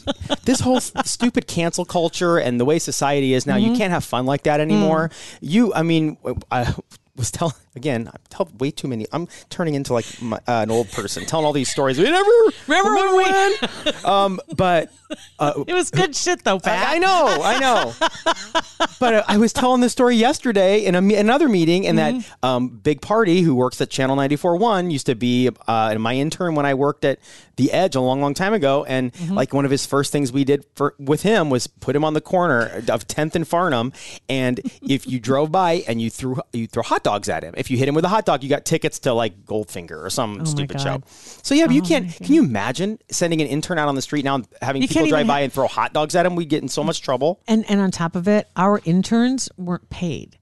this 0.43 0.59
whole 0.59 0.81
stupid 0.81 1.47
cancel 1.47 1.85
culture 1.85 2.37
and 2.37 2.59
the 2.59 2.65
way 2.65 2.77
society 2.79 3.33
is 3.33 3.47
now 3.47 3.55
Mm-hmm. 3.55 3.71
you 3.71 3.77
can't 3.77 3.91
have 3.93 4.03
fun 4.03 4.25
like 4.25 4.43
that 4.43 4.59
anymore 4.59 5.09
Mm. 5.09 5.37
you 5.41 5.73
I 5.73 5.81
mean 5.83 6.17
I 6.51 6.73
was 7.15 7.29
telling 7.31 7.53
again 7.75 8.07
I 8.11 8.17
tell 8.29 8.49
way 8.57 8.71
too 8.71 8.87
many 8.87 9.05
I'm 9.11 9.27
turning 9.49 9.75
into 9.75 9.93
like 9.93 10.05
my, 10.21 10.37
uh, 10.37 10.61
an 10.63 10.71
old 10.71 10.91
person 10.91 11.25
telling 11.25 11.45
all 11.45 11.53
these 11.53 11.69
stories 11.71 11.97
we 11.99 12.05
never 12.05 12.29
Remember 12.67 12.93
when 12.95 13.17
we- 13.17 13.23
when 13.23 14.05
um 14.05 14.39
but 14.55 14.91
It 15.67 15.73
was 15.73 15.91
good 15.91 16.15
shit 16.15 16.43
though, 16.43 16.59
Pat. 16.59 16.87
I, 16.87 16.95
I 16.95 16.97
know, 16.99 17.37
I 17.43 17.59
know. 17.59 17.93
but 18.99 19.13
uh, 19.13 19.23
I 19.27 19.37
was 19.37 19.53
telling 19.53 19.81
this 19.81 19.91
story 19.91 20.15
yesterday 20.15 20.85
in 20.85 20.95
a, 20.95 21.15
another 21.15 21.47
meeting, 21.49 21.85
and 21.85 21.97
that 21.99 22.15
um, 22.41 22.69
Big 22.69 23.01
Party, 23.01 23.41
who 23.41 23.53
works 23.53 23.79
at 23.81 23.89
Channel 23.89 24.15
94.1, 24.17 24.91
used 24.91 25.05
to 25.07 25.15
be 25.15 25.49
uh, 25.67 25.95
my 25.99 26.15
intern 26.15 26.55
when 26.55 26.65
I 26.65 26.73
worked 26.73 27.05
at 27.05 27.19
The 27.57 27.71
Edge 27.71 27.95
a 27.95 28.01
long, 28.01 28.21
long 28.21 28.33
time 28.33 28.53
ago. 28.53 28.85
And 28.85 29.11
like 29.29 29.53
one 29.53 29.65
of 29.65 29.71
his 29.71 29.85
first 29.85 30.11
things 30.11 30.31
we 30.31 30.43
did 30.45 30.65
for 30.75 30.95
with 30.97 31.21
him 31.23 31.49
was 31.49 31.67
put 31.67 31.95
him 31.95 32.03
on 32.03 32.13
the 32.13 32.21
corner 32.21 32.61
of 32.87 33.07
10th 33.07 33.35
and 33.35 33.45
Farnam. 33.45 33.93
And 34.29 34.61
if 34.81 35.05
you 35.07 35.19
drove 35.19 35.51
by 35.51 35.83
and 35.87 36.01
you 36.01 36.09
threw 36.09 36.39
you 36.53 36.67
throw 36.67 36.83
hot 36.83 37.02
dogs 37.03 37.29
at 37.29 37.43
him, 37.43 37.53
if 37.57 37.69
you 37.69 37.77
hit 37.77 37.87
him 37.87 37.95
with 37.95 38.05
a 38.05 38.09
hot 38.09 38.25
dog, 38.25 38.43
you 38.43 38.49
got 38.49 38.65
tickets 38.65 38.99
to 38.99 39.13
like 39.13 39.45
Goldfinger 39.45 40.03
or 40.03 40.09
some 40.09 40.41
oh 40.41 40.45
stupid 40.45 40.81
show. 40.81 41.01
So 41.07 41.55
yeah, 41.55 41.67
but 41.67 41.75
you 41.75 41.81
oh 41.83 41.87
can't. 41.87 42.13
Can 42.15 42.33
you 42.33 42.43
imagine 42.43 42.99
sending 43.11 43.41
an 43.41 43.47
intern 43.47 43.79
out 43.79 43.87
on 43.87 43.95
the 43.95 44.01
street 44.01 44.25
now 44.25 44.35
and 44.35 44.47
having 44.61 44.81
You 44.81 44.87
people 44.87 45.07
drive 45.07 45.27
by 45.27 45.41
and 45.41 45.53
throw 45.53 45.67
hot 45.67 45.93
dogs 45.93 46.15
at 46.15 46.25
him? 46.25 46.35
We 46.35 46.45
get 46.45 46.61
in 46.61 46.69
so 46.69 46.83
much 46.83 47.01
trouble. 47.01 47.41
And 47.47 47.69
and 47.69 47.79
on 47.79 47.91
top 47.91 48.15
of 48.15 48.27
it, 48.27 48.49
our 48.55 48.81
interns 48.85 49.49
weren't 49.57 49.89
paid. 49.89 50.37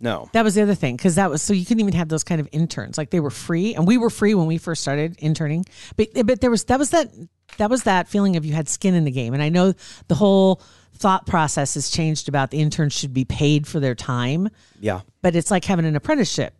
No. 0.00 0.28
That 0.32 0.44
was 0.44 0.54
the 0.54 0.62
other 0.62 0.74
thing 0.74 0.96
because 0.96 1.16
that 1.16 1.30
was 1.30 1.42
so 1.42 1.52
you 1.52 1.64
couldn't 1.64 1.80
even 1.80 1.94
have 1.94 2.08
those 2.08 2.24
kind 2.24 2.40
of 2.40 2.48
interns 2.52 2.96
like 2.98 3.10
they 3.10 3.20
were 3.20 3.30
free 3.30 3.74
and 3.74 3.86
we 3.86 3.98
were 3.98 4.10
free 4.10 4.34
when 4.34 4.46
we 4.46 4.58
first 4.58 4.82
started 4.82 5.16
interning 5.18 5.64
but 5.96 6.08
but 6.24 6.40
there 6.40 6.50
was 6.50 6.64
that 6.64 6.78
was 6.78 6.90
that 6.90 7.10
that 7.56 7.70
was 7.70 7.84
that 7.84 8.08
feeling 8.08 8.36
of 8.36 8.44
you 8.44 8.52
had 8.52 8.68
skin 8.68 8.94
in 8.94 9.04
the 9.04 9.10
game 9.10 9.34
and 9.34 9.42
I 9.42 9.48
know 9.48 9.72
the 10.08 10.14
whole 10.14 10.60
thought 10.94 11.26
process 11.26 11.74
has 11.74 11.90
changed 11.90 12.28
about 12.28 12.50
the 12.50 12.58
interns 12.58 12.92
should 12.92 13.14
be 13.14 13.24
paid 13.24 13.66
for 13.66 13.80
their 13.80 13.94
time 13.94 14.48
Yeah. 14.80 15.00
but 15.22 15.34
it's 15.34 15.50
like 15.50 15.64
having 15.64 15.86
an 15.86 15.96
apprenticeship 15.96 16.54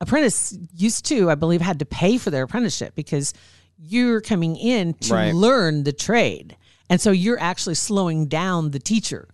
apprentice 0.00 0.56
used 0.74 1.04
to 1.06 1.30
I 1.30 1.34
believe 1.34 1.60
had 1.60 1.78
to 1.80 1.86
pay 1.86 2.18
for 2.18 2.30
their 2.30 2.44
apprenticeship 2.44 2.94
because 2.94 3.34
you're 3.78 4.20
coming 4.20 4.56
in 4.56 4.94
to 4.94 5.14
Right. 5.14 5.34
learn 5.34 5.84
the 5.84 5.92
trade 5.92 6.56
and 6.88 7.00
so 7.00 7.10
you're 7.10 7.40
actually 7.40 7.74
slowing 7.76 8.26
down 8.26 8.70
the 8.70 8.78
teacher 8.80 9.28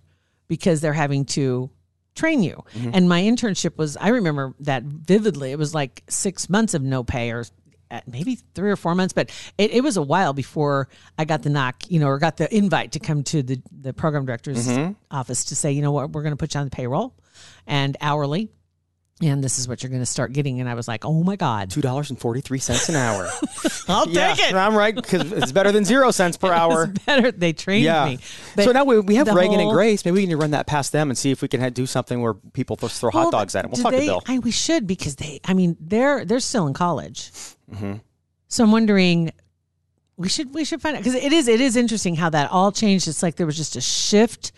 because 0.49 0.81
they're 0.81 0.93
having 0.93 1.25
to 1.25 1.71
train 2.15 2.43
you. 2.43 2.63
Mm-hmm. 2.75 2.91
And 2.95 3.09
my 3.09 3.21
internship 3.23 3.77
was, 3.77 3.97
I 3.97 4.09
remember 4.09 4.55
that 4.61 4.83
vividly. 4.85 5.53
It 5.53 5.59
was 5.59 5.75
like 5.75 6.03
six 6.09 6.49
months 6.49 6.73
of 6.75 6.83
no 6.83 7.03
pay 7.03 7.31
or 7.33 7.45
maybe 8.07 8.39
three 8.55 8.71
or 8.71 8.77
four 8.77 8.95
months, 8.95 9.13
but 9.13 9.31
it, 9.59 9.71
it 9.73 9.83
was 9.83 9.97
a 9.97 10.03
while 10.03 10.33
before 10.33 10.89
I 11.19 11.25
got 11.25 11.43
the 11.43 11.51
knock, 11.51 11.85
you 11.89 12.01
know, 12.01 12.09
or 12.09 12.19
got 12.19 12.37
the 12.37 12.55
invite 12.55 12.93
to 12.93 12.99
come 12.99 13.23
to 13.25 13.43
the, 13.43 13.61
the 13.81 13.93
program 13.93 14.27
director's 14.27 14.67
mm-hmm. 14.67 14.93
office 15.11 15.47
to 15.47 15.57
say, 15.57 15.73
you 15.73 15.83
know 15.83 15.93
what, 15.93 16.11
we're 16.11 16.23
going 16.23 16.33
to 16.33 16.37
put 16.37 16.55
you 16.55 16.61
on 16.61 16.67
the 16.67 16.71
payroll 16.71 17.15
and 17.67 17.97
hourly. 18.01 18.51
And 19.23 19.43
this 19.43 19.59
is 19.59 19.67
what 19.67 19.83
you're 19.83 19.89
going 19.89 20.03
to 20.03 20.07
start 20.07 20.35
getting. 20.35 20.61
And 20.61 20.69
I 20.69 20.75
was 20.75 20.87
like, 20.87 21.07
oh 21.07 21.23
my 21.23 21.37
God. 21.37 21.71
Two 21.71 21.81
dollars 21.81 22.11
and 22.11 22.21
forty 22.21 22.43
three 22.43 22.59
cents 22.59 22.91
an 22.91 22.97
hour. 22.97 23.27
I'll 23.89 24.07
yeah, 24.11 24.35
take 24.35 24.51
it. 24.51 24.55
I'm 24.55 24.77
right 24.77 24.95
because 24.95 25.33
it's 25.33 25.53
better 25.53 25.73
than 25.73 25.87
zero 25.87 26.11
cents 26.11 26.37
per 26.37 26.53
hour. 26.53 26.85
It's 26.85 27.05
better. 27.05 27.33
They 27.33 27.55
trained 27.55 27.85
Yeah. 27.85 28.05
me. 28.05 28.19
so 28.63 28.73
now 28.73 28.85
we, 28.85 29.01
we 29.01 29.15
have 29.15 29.29
Reagan 29.29 29.55
whole- 29.59 29.71
and 29.71 29.75
Grace. 29.75 30.05
Maybe 30.05 30.17
we 30.17 30.27
can 30.27 30.39
run 30.39 30.51
that 30.51 30.67
past 30.67 30.93
them 30.93 31.09
and 31.09 31.17
see 31.17 31.31
if 31.31 31.41
we 31.41 31.49
can 31.49 31.73
do 31.73 31.87
something 31.87 32.21
where 32.21 32.35
people 32.35 32.77
th- 32.77 32.93
throw 32.93 33.11
hot 33.11 33.33
dogs 33.33 33.57
at 33.57 33.63
them. 33.63 33.71
We'll 33.71 33.83
talk 33.83 33.93
they, 33.93 34.01
to 34.01 34.07
Bill. 34.07 34.23
I, 34.27 34.39
we 34.39 34.51
should 34.51 34.87
because 34.87 35.17
they. 35.17 35.41
I 35.47 35.55
mean, 35.55 35.79
they're 35.81 36.27
they're 36.27 36.39
still 36.39 36.67
in 36.67 36.75
college. 36.75 37.31
Mm-hmm. 37.73 37.95
So 38.49 38.65
I'm 38.65 38.73
wondering, 38.73 39.33
we 40.17 40.29
should 40.29 40.55
we 40.55 40.65
should 40.65 40.81
find 40.81 40.97
out 40.97 41.03
because 41.03 41.15
it 41.21 41.33
is 41.33 41.49
it 41.49 41.61
is 41.61 41.77
interesting 41.77 42.17
how 42.17 42.31
that 42.31 42.51
all 42.51 42.73
changed. 42.73 43.09
It's 43.09 43.23
like 43.23 43.37
there 43.37 43.47
was 43.47 43.57
just 43.57 43.77
a 43.77 43.81
shift 43.81 44.53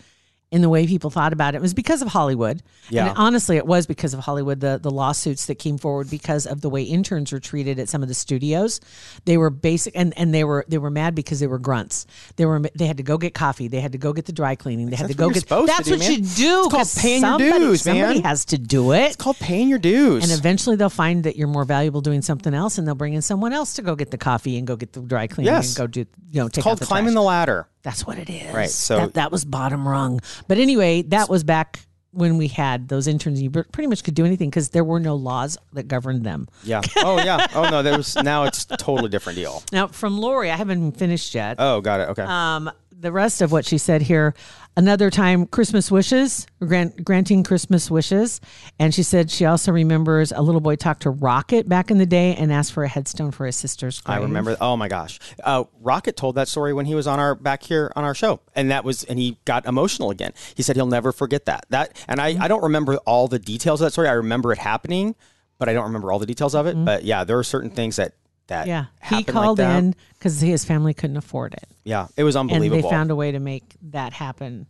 in 0.51 0.61
the 0.61 0.69
way 0.69 0.87
people 0.87 1.11
thought 1.11 1.31
about 1.31 1.53
it. 1.53 1.57
It 1.57 1.61
was 1.61 1.75
because 1.75 2.01
of 2.01 2.07
Hollywood. 2.07 2.63
Yeah. 2.89 3.09
And 3.09 3.17
honestly, 3.17 3.57
it 3.57 3.67
was 3.67 3.85
because 3.85 4.15
of 4.15 4.19
Hollywood. 4.21 4.59
The 4.61 4.79
the 4.81 4.89
lawsuits 4.89 5.45
that 5.45 5.55
came 5.55 5.77
forward 5.77 6.09
because 6.09 6.47
of 6.47 6.61
the 6.61 6.69
way 6.69 6.81
interns 6.83 7.31
were 7.31 7.39
treated 7.39 7.77
at 7.77 7.87
some 7.87 8.01
of 8.01 8.07
the 8.07 8.15
studios. 8.15 8.81
They 9.25 9.37
were 9.37 9.51
basic 9.51 9.95
and, 9.95 10.11
and 10.17 10.33
they 10.33 10.43
were 10.43 10.65
they 10.67 10.79
were 10.79 10.89
mad 10.89 11.13
because 11.13 11.39
they 11.39 11.45
were 11.47 11.59
grunts. 11.59 12.07
They 12.37 12.45
were 12.47 12.61
they 12.73 12.87
had 12.87 12.97
to 12.97 13.03
go 13.03 13.17
get 13.19 13.35
coffee. 13.35 13.67
They 13.67 13.79
had 13.79 13.91
to 13.91 13.99
go 13.99 14.11
get 14.11 14.25
the 14.25 14.31
dry 14.31 14.55
cleaning. 14.55 14.89
They 14.89 14.95
had 14.95 15.07
to 15.09 15.13
go 15.13 15.29
get 15.29 15.47
That's 15.47 15.83
do, 15.87 15.91
what 15.91 15.99
man. 15.99 16.11
you 16.11 16.17
do. 16.17 16.63
It's 16.65 16.67
called 16.73 16.89
paying 16.97 17.21
your 17.21 17.31
somebody- 17.39 17.59
dues, 17.59 17.85
man. 17.85 17.95
Somebody 17.95 18.21
has 18.21 18.45
to 18.45 18.57
do 18.57 18.91
it. 18.93 19.01
It's 19.03 19.15
called 19.17 19.37
paying 19.37 19.69
your 19.69 19.79
dues. 19.79 20.23
And 20.23 20.31
eventually 20.31 20.75
they'll 20.75 20.89
find 20.89 21.23
that 21.25 21.35
you're 21.35 21.47
more 21.47 21.65
valuable 21.65 22.01
doing 22.01 22.23
something 22.23 22.53
else 22.55 22.77
and 22.79 22.87
they'll 22.87 22.95
bring 22.95 23.13
in 23.13 23.21
someone 23.21 23.53
else 23.53 23.75
to 23.75 23.83
go 23.83 23.95
get 23.95 24.09
the 24.09 24.17
coffee 24.17 24.57
and 24.57 24.65
go 24.65 24.75
get 24.75 24.93
the 24.93 25.01
dry 25.01 25.27
cleaning 25.27 25.53
Yes. 25.53 25.69
and 25.69 25.77
go 25.77 25.85
do 25.87 25.99
you 26.31 26.41
know 26.41 26.47
take 26.47 26.57
it's 26.57 26.63
called 26.63 26.79
the 26.79 26.85
climbing 26.87 27.09
trash. 27.13 27.15
the 27.15 27.21
ladder. 27.21 27.67
That's 27.83 28.05
what 28.05 28.17
it 28.17 28.29
is. 28.29 28.53
Right, 28.53 28.69
so- 28.69 28.97
that, 28.97 29.13
that 29.15 29.31
was 29.31 29.45
bottom 29.45 29.87
rung. 29.87 30.19
But 30.47 30.57
anyway, 30.57 31.01
that 31.03 31.29
was 31.29 31.43
back 31.43 31.81
when 32.11 32.37
we 32.37 32.47
had 32.47 32.87
those 32.89 33.07
interns. 33.07 33.41
You 33.41 33.51
pretty 33.51 33.87
much 33.87 34.03
could 34.03 34.15
do 34.15 34.25
anything 34.25 34.49
because 34.49 34.69
there 34.69 34.83
were 34.83 34.99
no 34.99 35.15
laws 35.15 35.57
that 35.73 35.87
governed 35.87 36.23
them. 36.25 36.47
Yeah. 36.63 36.81
Oh 36.97 37.17
yeah. 37.23 37.45
Oh 37.53 37.69
no. 37.69 37.83
There 37.83 37.95
was 37.95 38.15
now 38.15 38.45
it's 38.45 38.65
a 38.71 38.77
totally 38.77 39.09
different 39.09 39.37
deal. 39.37 39.61
Now, 39.71 39.87
from 39.87 40.17
Lori, 40.17 40.49
I 40.49 40.55
haven't 40.55 40.93
finished 40.93 41.35
yet. 41.35 41.57
Oh, 41.59 41.81
got 41.81 41.99
it. 41.99 42.09
Okay. 42.09 42.23
Um, 42.23 42.71
the 42.99 43.11
rest 43.11 43.41
of 43.41 43.51
what 43.51 43.65
she 43.65 43.77
said 43.77 44.01
here, 44.01 44.33
another 44.75 45.09
time, 45.09 45.45
Christmas 45.45 45.89
wishes, 45.89 46.45
grant, 46.59 47.03
granting 47.03 47.43
Christmas 47.43 47.89
wishes. 47.89 48.41
And 48.77 48.93
she 48.93 49.03
said 49.03 49.31
she 49.31 49.45
also 49.45 49.71
remembers 49.71 50.31
a 50.31 50.41
little 50.41 50.61
boy 50.61 50.75
talked 50.75 51.03
to 51.03 51.09
Rocket 51.09 51.69
back 51.69 51.91
in 51.91 51.97
the 51.97 52.05
day 52.05 52.35
and 52.35 52.51
asked 52.51 52.73
for 52.73 52.83
a 52.83 52.87
headstone 52.87 53.31
for 53.31 53.45
his 53.45 53.55
sister's 53.55 54.01
grave. 54.01 54.17
I 54.17 54.21
remember. 54.21 54.57
Oh 54.59 54.75
my 54.75 54.87
gosh, 54.87 55.19
uh, 55.43 55.63
Rocket 55.79 56.17
told 56.17 56.35
that 56.35 56.47
story 56.47 56.73
when 56.73 56.85
he 56.85 56.95
was 56.95 57.07
on 57.07 57.19
our 57.19 57.35
back 57.35 57.63
here 57.63 57.91
on 57.95 58.03
our 58.03 58.15
show, 58.15 58.41
and 58.55 58.71
that 58.71 58.83
was, 58.83 59.03
and 59.05 59.17
he 59.17 59.37
got 59.45 59.65
emotional 59.65 60.11
again. 60.11 60.33
He 60.55 60.63
said 60.63 60.75
he'll 60.75 60.85
never 60.85 61.11
forget 61.11 61.45
that. 61.45 61.65
That, 61.69 61.97
and 62.07 62.19
I, 62.19 62.35
I 62.39 62.47
don't 62.47 62.63
remember 62.63 62.97
all 62.97 63.27
the 63.27 63.39
details 63.39 63.81
of 63.81 63.85
that 63.85 63.91
story. 63.91 64.07
I 64.07 64.13
remember 64.13 64.51
it 64.51 64.57
happening, 64.57 65.15
but 65.57 65.69
I 65.69 65.73
don't 65.73 65.85
remember 65.85 66.11
all 66.11 66.19
the 66.19 66.25
details 66.25 66.55
of 66.55 66.67
it. 66.67 66.75
But 66.83 67.03
yeah, 67.03 67.23
there 67.23 67.37
are 67.37 67.43
certain 67.43 67.69
things 67.69 67.95
that 67.95 68.13
that. 68.49 68.67
Yeah. 68.67 68.85
He 69.09 69.23
called 69.23 69.57
like 69.59 69.67
in 69.67 69.95
because 70.17 70.39
his 70.41 70.63
family 70.65 70.93
couldn't 70.93 71.17
afford 71.17 71.53
it. 71.53 71.67
Yeah, 71.83 72.07
it 72.15 72.23
was 72.23 72.35
And 72.35 72.51
unbelievable. 72.51 72.83
they 72.83 72.89
found 72.95 73.09
a 73.09 73.15
way 73.15 73.31
to 73.31 73.39
make 73.39 73.63
that 73.91 74.13
happen. 74.13 74.67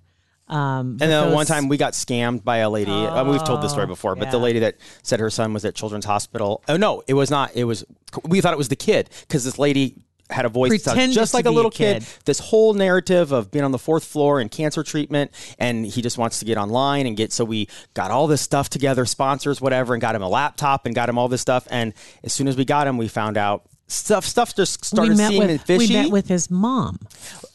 Um, 0.47 0.91
And 0.91 0.99
then 1.01 1.09
those- 1.09 1.33
one 1.35 1.45
time 1.45 1.67
we 1.67 1.77
got 1.77 1.93
scammed 1.93 2.43
by 2.43 2.57
a 2.57 2.69
lady. 2.69 2.91
uh, 2.91 3.23
we've 3.23 3.43
told 3.43 3.61
this 3.61 3.71
story 3.71 3.85
before, 3.87 4.15
but 4.15 4.31
the 4.31 4.39
lady 4.39 4.59
that 4.59 4.77
said 5.03 5.19
her 5.19 5.29
son 5.29 5.53
was 5.53 5.63
at 5.65 5.75
Children's 5.75 6.05
Hospital. 6.05 6.63
Oh 6.67 6.77
no, 6.77 7.03
it 7.07 7.13
was 7.13 7.29
not. 7.29 7.51
It 7.55 7.65
was. 7.65 7.83
We 8.23 8.41
thought 8.41 8.53
it 8.53 8.57
was 8.57 8.69
the 8.69 8.75
kid 8.75 9.09
because 9.27 9.43
this 9.43 9.59
lady 9.59 9.95
had 10.29 10.45
a 10.45 10.49
voice 10.49 10.69
Pretended 10.69 11.15
just 11.15 11.33
like 11.33 11.45
a 11.45 11.49
be 11.49 11.53
a 11.53 11.55
little 11.55 11.71
kid. 11.71 12.03
kid. 12.03 12.09
This 12.25 12.39
whole 12.39 12.73
narrative 12.73 13.31
of 13.31 13.51
being 13.51 13.65
on 13.65 13.71
the 13.71 13.79
fourth 13.79 14.03
floor 14.03 14.39
and 14.39 14.51
cancer 14.51 14.83
treatment, 14.83 15.31
and 15.57 15.85
he 15.85 16.01
just 16.01 16.17
wants 16.17 16.39
to 16.39 16.45
get 16.45 16.57
online 16.57 17.07
and 17.07 17.17
get. 17.17 17.33
So 17.33 17.43
we 17.45 17.67
got 17.93 18.11
all 18.11 18.27
this 18.27 18.41
stuff 18.41 18.69
together, 18.69 19.05
sponsors, 19.05 19.59
whatever, 19.59 19.93
and 19.93 20.01
got 20.01 20.15
him 20.15 20.21
a 20.21 20.29
laptop 20.29 20.85
and 20.85 20.93
got 20.93 21.09
him 21.09 21.17
all 21.17 21.27
this 21.27 21.41
stuff. 21.41 21.67
And 21.71 21.93
as 22.23 22.33
soon 22.33 22.47
as 22.47 22.55
we 22.55 22.65
got 22.65 22.87
him, 22.87 22.97
we 22.97 23.07
found 23.07 23.37
out. 23.37 23.63
Stuff, 23.91 24.23
stuff 24.23 24.55
just 24.55 24.85
started 24.85 25.17
seeming 25.17 25.47
with 25.47 25.63
fishy. 25.63 25.87
we 25.87 25.93
met 26.03 26.11
with 26.11 26.27
his 26.27 26.51
mom, 26.51 26.99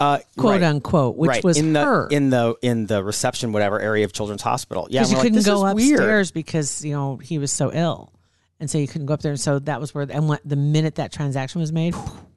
uh, 0.01 0.19
quote 0.37 0.61
right. 0.61 0.63
unquote, 0.65 1.17
which 1.17 1.29
right. 1.29 1.45
was 1.45 1.57
in 1.57 1.75
the 1.75 1.85
her. 1.85 2.09
in 2.09 2.31
the 2.31 2.57
in 2.61 2.87
the 2.87 3.05
reception 3.05 3.53
whatever 3.53 3.79
area 3.79 4.05
of 4.05 4.13
Children's 4.13 4.43
Hospital. 4.43 4.89
Yeah, 4.91 5.03
because 5.03 5.13
you 5.13 5.19
couldn't 5.19 5.35
this 5.37 5.47
go 5.47 5.65
is 5.65 5.75
weird. 5.77 6.01
upstairs 6.01 6.33
because 6.33 6.85
you 6.85 6.93
know 6.93 7.19
he 7.19 7.39
was 7.39 7.53
so 7.53 7.71
ill, 7.73 8.13
and 8.59 8.69
so 8.69 8.79
you 8.79 8.89
couldn't 8.89 9.07
go 9.07 9.15
up 9.15 9.23
there. 9.23 9.31
And 9.31 9.41
so 9.41 9.61
that 9.61 9.81
was 9.81 9.95
where 9.95 10.09
and 10.11 10.29
what 10.29 10.41
the 10.45 10.57
minute 10.57 10.97
that 10.97 11.13
transaction 11.13 11.61
was 11.61 11.71
made, 11.71 11.95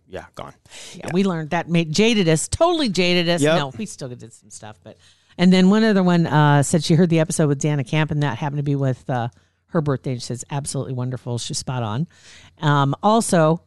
Yeah, 0.09 0.25
gone. 0.35 0.53
yeah, 0.95 1.09
we 1.11 1.23
learned 1.23 1.49
that 1.49 1.69
made 1.69 1.91
jaded 1.91 2.29
us, 2.29 2.47
totally 2.47 2.89
jaded 2.89 3.27
us. 3.27 3.41
Yep. 3.41 3.57
No, 3.57 3.71
we 3.77 3.85
still 3.85 4.07
did 4.07 4.31
some 4.33 4.49
stuff, 4.49 4.79
but 4.83 4.97
and 5.37 5.51
then 5.51 5.69
one 5.69 5.83
other 5.83 6.03
one 6.03 6.25
uh, 6.25 6.63
said 6.63 6.83
she 6.83 6.93
heard 6.95 7.09
the 7.09 7.19
episode 7.19 7.47
with 7.47 7.59
Dana 7.59 7.83
Camp, 7.83 8.11
and 8.11 8.23
that 8.23 8.37
happened 8.37 8.59
to 8.59 8.63
be 8.63 8.75
with 8.75 9.09
uh, 9.09 9.27
her 9.67 9.81
birthday. 9.81 10.11
And 10.13 10.21
she 10.21 10.27
says 10.27 10.45
absolutely 10.49 10.93
wonderful. 10.93 11.37
She's 11.37 11.57
spot 11.57 11.83
on. 11.83 12.07
Um, 12.61 12.95
also, 13.03 13.61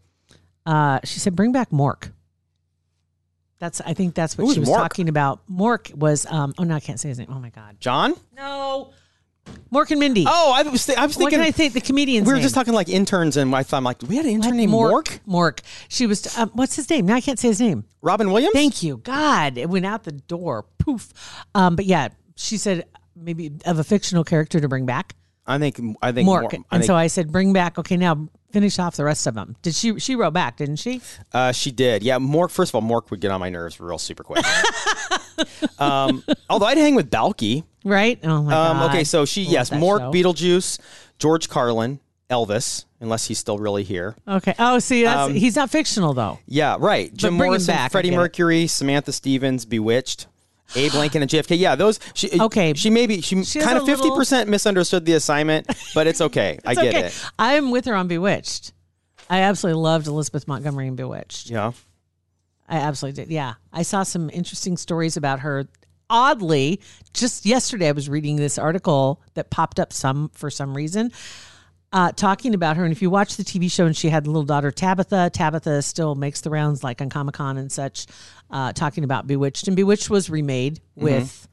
uh, 0.66 1.00
she 1.04 1.20
said 1.20 1.36
bring 1.36 1.52
back 1.52 1.70
Mork. 1.70 2.12
That's 3.58 3.82
I 3.82 3.92
think 3.92 4.14
that's 4.14 4.38
what 4.38 4.46
Who's 4.46 4.54
she 4.54 4.60
was 4.60 4.70
Mork? 4.70 4.76
talking 4.76 5.08
about. 5.10 5.40
Mork 5.50 5.94
was 5.94 6.24
um, 6.26 6.54
oh 6.58 6.64
no 6.64 6.74
I 6.74 6.80
can't 6.80 6.98
say 6.98 7.10
his 7.10 7.18
name. 7.18 7.28
Oh 7.30 7.38
my 7.38 7.50
god. 7.50 7.76
John? 7.80 8.14
No. 8.34 8.92
Mork 9.72 9.90
and 9.90 10.00
Mindy. 10.00 10.24
Oh, 10.26 10.52
I 10.54 10.62
was 10.62 10.86
th- 10.86 10.98
I 10.98 11.06
was 11.06 11.16
what 11.16 11.30
thinking 11.30 11.38
can 11.38 11.46
I 11.46 11.50
say? 11.50 11.68
The 11.68 11.80
comedian's 11.80 12.26
we 12.26 12.32
were 12.32 12.36
name. 12.36 12.42
just 12.42 12.54
talking 12.54 12.74
like 12.74 12.88
interns, 12.88 13.36
and 13.36 13.54
I 13.54 13.62
thought 13.62 13.78
I'm 13.78 13.84
like, 13.84 14.02
we 14.02 14.16
had 14.16 14.26
an 14.26 14.32
intern 14.32 14.56
named 14.56 14.72
Mork. 14.72 15.20
Mork. 15.28 15.60
She 15.88 16.06
was. 16.06 16.36
Um, 16.38 16.50
what's 16.54 16.76
his 16.76 16.88
name? 16.90 17.06
Now 17.06 17.14
I 17.16 17.20
can't 17.20 17.38
say 17.38 17.48
his 17.48 17.60
name. 17.60 17.84
Robin 18.02 18.30
Williams. 18.30 18.52
Thank 18.52 18.82
you. 18.82 18.98
God, 18.98 19.58
it 19.58 19.68
went 19.68 19.86
out 19.86 20.04
the 20.04 20.12
door. 20.12 20.64
Poof. 20.78 21.12
Um, 21.54 21.76
but 21.76 21.84
yeah, 21.84 22.08
she 22.36 22.56
said 22.56 22.86
maybe 23.16 23.52
of 23.66 23.78
a 23.78 23.84
fictional 23.84 24.24
character 24.24 24.60
to 24.60 24.68
bring 24.68 24.86
back 24.86 25.14
I 25.50 25.58
think 25.58 25.80
I 26.00 26.12
think 26.12 26.28
Mork. 26.28 26.42
Mor- 26.42 26.52
I 26.52 26.56
and 26.56 26.64
think, 26.70 26.84
so 26.84 26.94
I 26.94 27.08
said, 27.08 27.32
bring 27.32 27.52
back. 27.52 27.78
Okay, 27.78 27.96
now 27.96 28.28
finish 28.52 28.78
off 28.78 28.96
the 28.96 29.04
rest 29.04 29.26
of 29.26 29.34
them. 29.34 29.56
Did 29.62 29.74
she? 29.74 29.98
She 29.98 30.14
wrote 30.14 30.32
back, 30.32 30.56
didn't 30.58 30.76
she? 30.76 31.00
uh, 31.32 31.52
she 31.52 31.72
did. 31.72 32.02
Yeah, 32.02 32.18
Mork. 32.18 32.50
First 32.50 32.70
of 32.70 32.76
all, 32.76 32.88
Mork 32.88 33.10
would 33.10 33.20
get 33.20 33.30
on 33.30 33.40
my 33.40 33.50
nerves 33.50 33.80
real 33.80 33.98
super 33.98 34.22
quick. 34.22 34.44
um, 35.78 36.22
although 36.48 36.66
I'd 36.66 36.78
hang 36.78 36.94
with 36.94 37.10
Balki. 37.10 37.64
Right. 37.84 38.18
Oh 38.22 38.42
my 38.42 38.52
Um, 38.54 38.76
God. 38.78 38.90
okay, 38.90 39.04
so 39.04 39.24
she 39.24 39.44
Love 39.44 39.52
yes, 39.52 39.68
that 39.70 39.80
Mork, 39.80 39.98
show. 39.98 40.10
Beetlejuice, 40.12 40.78
George 41.18 41.48
Carlin, 41.48 42.00
Elvis, 42.28 42.84
unless 43.00 43.26
he's 43.26 43.38
still 43.38 43.58
really 43.58 43.82
here. 43.84 44.14
Okay. 44.28 44.54
Oh, 44.58 44.78
see, 44.78 45.04
that's 45.04 45.28
Um, 45.30 45.34
he's 45.34 45.56
not 45.56 45.70
fictional 45.70 46.12
though. 46.14 46.38
Yeah, 46.46 46.76
right. 46.78 47.12
Jim 47.14 47.38
bring 47.38 47.48
him 47.48 47.52
Morrison, 47.52 47.74
back, 47.74 47.86
I 47.86 47.88
Freddie 47.88 48.10
get 48.10 48.14
it. 48.14 48.18
Mercury, 48.18 48.66
Samantha 48.66 49.12
Stephens, 49.12 49.64
Bewitched. 49.64 50.26
Abe 50.76 50.94
Lincoln 50.94 51.20
and 51.22 51.28
JFK. 51.30 51.58
Yeah, 51.58 51.74
those. 51.74 51.98
She, 52.14 52.30
Okay. 52.40 52.74
She 52.74 52.90
maybe 52.90 53.20
she, 53.22 53.42
She 53.42 53.58
has 53.58 53.66
kind 53.66 53.76
a 53.76 53.80
of 53.80 53.86
fifty 53.88 54.02
little- 54.04 54.16
percent 54.16 54.48
misunderstood 54.48 55.04
the 55.04 55.14
assignment, 55.14 55.66
but 55.96 56.06
it's 56.06 56.20
okay. 56.20 56.60
I 56.64 56.72
It's 56.72 56.80
get 56.82 56.94
okay. 56.94 57.06
it. 57.08 57.24
I'm 57.40 57.72
with 57.72 57.86
her 57.86 57.94
on 57.96 58.06
Bewitched. 58.06 58.72
I 59.28 59.40
absolutely 59.40 59.80
loved 59.82 60.06
Elizabeth 60.06 60.46
Montgomery 60.46 60.86
in 60.86 60.94
Bewitched. 60.94 61.50
Yeah. 61.50 61.72
I 62.68 62.76
absolutely 62.76 63.24
did. 63.24 63.32
Yeah. 63.32 63.54
I 63.72 63.82
saw 63.82 64.04
some 64.04 64.30
interesting 64.32 64.76
stories 64.76 65.16
about 65.16 65.40
her. 65.40 65.66
Oddly, 66.10 66.80
just 67.14 67.46
yesterday 67.46 67.88
I 67.88 67.92
was 67.92 68.08
reading 68.08 68.36
this 68.36 68.58
article 68.58 69.22
that 69.34 69.48
popped 69.50 69.80
up 69.80 69.92
some 69.92 70.30
for 70.34 70.50
some 70.50 70.76
reason. 70.76 71.12
Uh, 71.92 72.12
talking 72.12 72.54
about 72.54 72.76
her, 72.76 72.84
and 72.84 72.92
if 72.92 73.02
you 73.02 73.10
watch 73.10 73.36
the 73.36 73.42
TV 73.42 73.68
show, 73.70 73.84
and 73.86 73.96
she 73.96 74.10
had 74.10 74.24
a 74.24 74.30
little 74.30 74.44
daughter 74.44 74.70
Tabitha. 74.70 75.30
Tabitha 75.32 75.82
still 75.82 76.14
makes 76.14 76.40
the 76.40 76.50
rounds, 76.50 76.84
like 76.84 77.00
on 77.00 77.08
Comic 77.10 77.34
Con 77.34 77.56
and 77.56 77.70
such. 77.72 78.06
Uh, 78.50 78.72
talking 78.72 79.02
about 79.02 79.26
Bewitched, 79.26 79.66
and 79.66 79.76
Bewitched 79.76 80.10
was 80.10 80.28
remade 80.30 80.80
Mm-hmm. 80.96 81.04
with. 81.04 81.48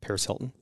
Paris 0.00 0.24
Hilton. 0.24 0.52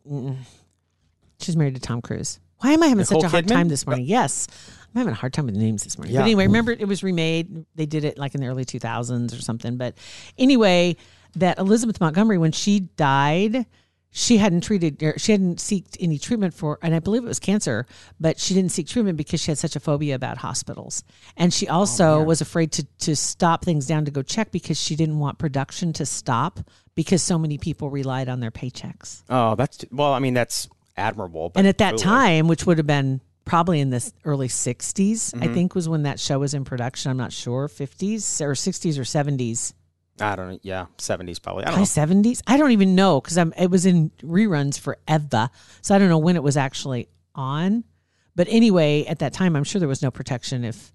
She's 1.40 1.56
married 1.56 1.74
to 1.76 1.80
Tom 1.80 2.00
Cruise. 2.02 2.40
Why 2.58 2.72
am 2.72 2.82
I 2.82 2.86
having 2.88 3.00
Nicole 3.02 3.20
such 3.20 3.28
a 3.28 3.30
hard 3.30 3.44
Kidman? 3.46 3.48
time 3.48 3.68
this 3.68 3.86
morning? 3.86 4.06
Yes, 4.06 4.48
I'm 4.94 4.98
having 4.98 5.12
a 5.12 5.16
hard 5.16 5.32
time 5.34 5.44
with 5.46 5.54
the 5.54 5.60
names 5.60 5.84
this 5.84 5.96
morning. 5.98 6.14
Yeah. 6.14 6.20
But 6.20 6.24
anyway, 6.24 6.46
remember 6.46 6.72
it 6.72 6.88
was 6.88 7.02
remade. 7.02 7.66
They 7.74 7.84
did 7.86 8.04
it 8.04 8.16
like 8.18 8.34
in 8.34 8.40
the 8.40 8.46
early 8.48 8.64
2000s 8.64 9.38
or 9.38 9.42
something. 9.42 9.76
But 9.76 9.96
anyway, 10.38 10.96
that 11.36 11.58
Elizabeth 11.58 12.00
Montgomery, 12.00 12.38
when 12.38 12.52
she 12.52 12.80
died, 12.80 13.66
she 14.10 14.38
hadn't 14.38 14.62
treated, 14.62 15.02
or 15.02 15.18
she 15.18 15.32
hadn't 15.32 15.58
seeked 15.58 15.96
any 16.00 16.18
treatment 16.18 16.54
for, 16.54 16.78
and 16.80 16.94
I 16.94 17.00
believe 17.00 17.22
it 17.22 17.28
was 17.28 17.38
cancer, 17.38 17.86
but 18.18 18.40
she 18.40 18.54
didn't 18.54 18.70
seek 18.72 18.86
treatment 18.86 19.18
because 19.18 19.40
she 19.40 19.50
had 19.50 19.58
such 19.58 19.76
a 19.76 19.80
phobia 19.80 20.14
about 20.14 20.38
hospitals. 20.38 21.04
And 21.36 21.52
she 21.52 21.68
also 21.68 22.22
was 22.22 22.40
afraid 22.40 22.72
to, 22.72 22.84
to 23.00 23.14
stop 23.14 23.62
things 23.64 23.86
down 23.86 24.06
to 24.06 24.10
go 24.10 24.22
check 24.22 24.52
because 24.52 24.80
she 24.80 24.96
didn't 24.96 25.18
want 25.18 25.38
production 25.38 25.92
to 25.94 26.06
stop 26.06 26.60
because 26.94 27.22
so 27.22 27.38
many 27.38 27.58
people 27.58 27.90
relied 27.90 28.30
on 28.30 28.40
their 28.40 28.50
paychecks. 28.50 29.22
Oh, 29.28 29.54
that's 29.54 29.84
well. 29.92 30.14
I 30.14 30.18
mean, 30.18 30.32
that's 30.32 30.66
admirable. 30.96 31.50
But 31.50 31.60
And 31.60 31.68
at 31.68 31.76
that 31.78 31.98
time, 31.98 32.48
which 32.48 32.64
would 32.64 32.78
have 32.78 32.86
been 32.86 33.20
probably 33.44 33.80
in 33.80 33.90
the 33.90 34.12
early 34.24 34.48
60s, 34.48 35.34
Mm-hmm. 35.34 35.42
I 35.42 35.48
think 35.48 35.74
was 35.74 35.88
when 35.90 36.04
that 36.04 36.18
show 36.18 36.38
was 36.38 36.54
in 36.54 36.64
production. 36.64 37.10
I'm 37.10 37.16
not 37.18 37.32
sure, 37.32 37.68
50s 37.68 38.40
or 38.40 38.52
60s 38.52 38.98
or 38.98 39.02
70s. 39.02 39.74
I 40.20 40.34
don't 40.36 40.48
know. 40.52 40.58
Yeah, 40.62 40.86
seventies 40.98 41.38
probably. 41.38 41.64
I 41.64 41.70
don't 41.70 41.80
know. 41.80 41.84
70s? 41.84 42.42
I 42.46 42.56
don't 42.56 42.70
even 42.72 42.94
know 42.94 43.20
because 43.20 43.36
I'm 43.38 43.52
it 43.58 43.70
was 43.70 43.84
in 43.86 44.10
reruns 44.22 44.78
forever. 44.78 45.50
So 45.82 45.94
I 45.94 45.98
don't 45.98 46.08
know 46.08 46.18
when 46.18 46.36
it 46.36 46.42
was 46.42 46.56
actually 46.56 47.08
on. 47.34 47.84
But 48.34 48.48
anyway, 48.50 49.04
at 49.06 49.18
that 49.20 49.32
time, 49.32 49.56
I'm 49.56 49.64
sure 49.64 49.78
there 49.78 49.88
was 49.88 50.02
no 50.02 50.10
protection 50.10 50.64
if, 50.64 50.92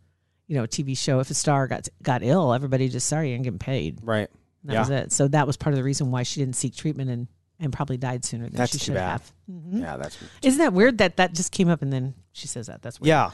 you 0.47 0.55
know, 0.55 0.63
a 0.63 0.67
TV 0.67 0.97
show, 0.97 1.19
if 1.19 1.29
a 1.29 1.33
star 1.33 1.67
got 1.67 1.87
got 2.03 2.23
ill, 2.23 2.53
everybody 2.53 2.87
just, 2.89 3.07
sorry, 3.07 3.29
you 3.29 3.35
ain't 3.35 3.43
getting 3.43 3.59
paid. 3.59 3.99
Right. 4.03 4.29
That 4.65 4.73
yeah. 4.73 4.79
was 4.79 4.89
it. 4.91 5.11
So 5.11 5.27
that 5.29 5.47
was 5.47 5.57
part 5.57 5.73
of 5.73 5.77
the 5.77 5.83
reason 5.83 6.11
why 6.11 6.23
she 6.23 6.39
didn't 6.39 6.55
seek 6.55 6.75
treatment 6.75 7.09
and, 7.09 7.27
and 7.59 7.73
probably 7.73 7.97
died 7.97 8.23
sooner 8.25 8.45
than 8.47 8.55
That's 8.57 8.71
she 8.71 8.77
should 8.79 8.93
bad. 8.93 9.21
have. 9.21 9.33
Yeah, 9.71 9.97
that's 9.97 10.17
Isn't 10.43 10.59
that 10.59 10.73
weird 10.73 10.99
that 10.99 11.17
that 11.17 11.33
just 11.33 11.51
came 11.51 11.67
up 11.67 11.81
and 11.81 11.91
then 11.91 12.13
she 12.31 12.47
says 12.47 12.67
that? 12.67 12.81
That's 12.81 12.99
weird. 12.99 13.07
yeah. 13.09 13.31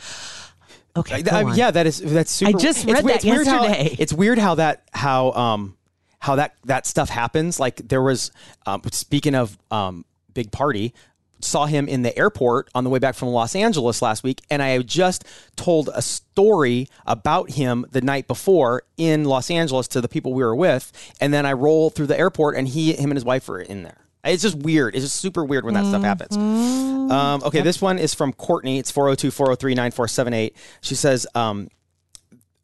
Okay. 0.96 1.24
I- 1.30 1.42
I- 1.44 1.54
yeah, 1.54 1.70
that 1.72 1.86
is 1.86 2.00
that's 2.00 2.32
super. 2.32 2.58
I 2.58 2.60
just 2.60 2.86
read 2.86 3.04
weird- 3.04 3.06
that 3.06 3.16
it's 3.18 3.26
weird 3.26 3.48
how- 3.48 3.64
yesterday. 3.66 3.96
it's 4.00 4.14
weird 4.14 4.38
how 4.40 4.56
that 4.56 4.88
how 4.94 5.32
um 5.34 5.77
how 6.28 6.36
that 6.36 6.56
that 6.66 6.86
stuff 6.86 7.10
happens. 7.10 7.60
Like 7.60 7.78
there 7.88 8.02
was 8.02 8.32
um, 8.66 8.82
speaking 8.92 9.34
of 9.34 9.58
um 9.72 10.06
big 10.34 10.52
party, 10.52 10.94
saw 11.40 11.66
him 11.66 11.88
in 11.88 12.02
the 12.02 12.16
airport 12.18 12.70
on 12.76 12.84
the 12.84 12.90
way 12.90 13.00
back 13.00 13.16
from 13.16 13.30
Los 13.30 13.56
Angeles 13.56 14.02
last 14.02 14.24
week, 14.24 14.42
and 14.52 14.62
I 14.62 14.70
had 14.70 14.86
just 14.86 15.24
told 15.56 15.90
a 15.94 16.02
story 16.02 16.90
about 17.06 17.52
him 17.52 17.86
the 17.92 18.02
night 18.02 18.28
before 18.28 18.84
in 18.98 19.24
Los 19.24 19.50
Angeles 19.50 19.88
to 19.90 20.02
the 20.02 20.10
people 20.10 20.34
we 20.34 20.44
were 20.44 20.56
with, 20.56 20.92
and 21.22 21.34
then 21.34 21.46
I 21.46 21.54
roll 21.54 21.90
through 21.90 22.08
the 22.08 22.20
airport, 22.20 22.58
and 22.58 22.68
he, 22.68 22.94
him, 22.94 23.10
and 23.10 23.16
his 23.16 23.26
wife 23.26 23.48
were 23.48 23.62
in 23.62 23.84
there. 23.84 23.98
It's 24.24 24.44
just 24.44 24.58
weird. 24.58 24.96
It's 24.96 25.06
just 25.06 25.16
super 25.16 25.46
weird 25.46 25.64
when 25.64 25.76
that 25.76 25.86
stuff 25.86 26.02
happens. 26.02 26.36
Um, 26.36 27.42
okay, 27.44 27.62
this 27.62 27.82
one 27.82 27.98
is 27.98 28.14
from 28.14 28.34
Courtney. 28.34 28.78
It's 28.78 28.92
402 28.92 29.32
403 29.32 29.76
9478. 29.76 30.58
She 30.82 30.96
says, 30.96 31.26
um, 31.34 31.70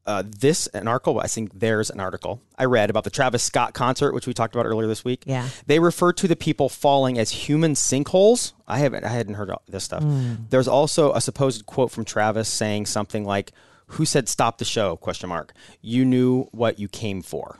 uh, 0.05 0.23
this 0.25 0.67
an 0.67 0.87
article. 0.87 1.19
I 1.19 1.27
think 1.27 1.51
there's 1.59 1.89
an 1.89 1.99
article 1.99 2.41
I 2.57 2.65
read 2.65 2.89
about 2.89 3.03
the 3.05 3.09
Travis 3.09 3.41
Scott 3.43 3.73
concert, 3.73 4.13
which 4.13 4.27
we 4.27 4.33
talked 4.33 4.53
about 4.55 4.65
earlier 4.65 4.87
this 4.87 5.05
week. 5.05 5.23
Yeah. 5.25 5.47
they 5.65 5.79
refer 5.79 6.11
to 6.13 6.27
the 6.27 6.35
people 6.35 6.67
falling 6.69 7.17
as 7.17 7.31
human 7.31 7.73
sinkholes. 7.73 8.53
I 8.67 8.79
haven't, 8.79 9.03
I 9.05 9.09
hadn't 9.09 9.35
heard 9.35 9.49
of 9.49 9.59
this 9.67 9.83
stuff. 9.83 10.03
There's 10.49 10.67
also 10.67 11.13
a 11.13 11.21
supposed 11.21 11.65
quote 11.65 11.91
from 11.91 12.03
Travis 12.05 12.49
saying 12.49 12.85
something 12.87 13.23
like, 13.25 13.51
"Who 13.87 14.05
said 14.05 14.27
stop 14.27 14.57
the 14.57 14.65
show?" 14.65 14.97
Question 14.97 15.29
mark. 15.29 15.53
You 15.81 16.03
knew 16.05 16.43
what 16.51 16.79
you 16.79 16.87
came 16.87 17.21
for. 17.21 17.59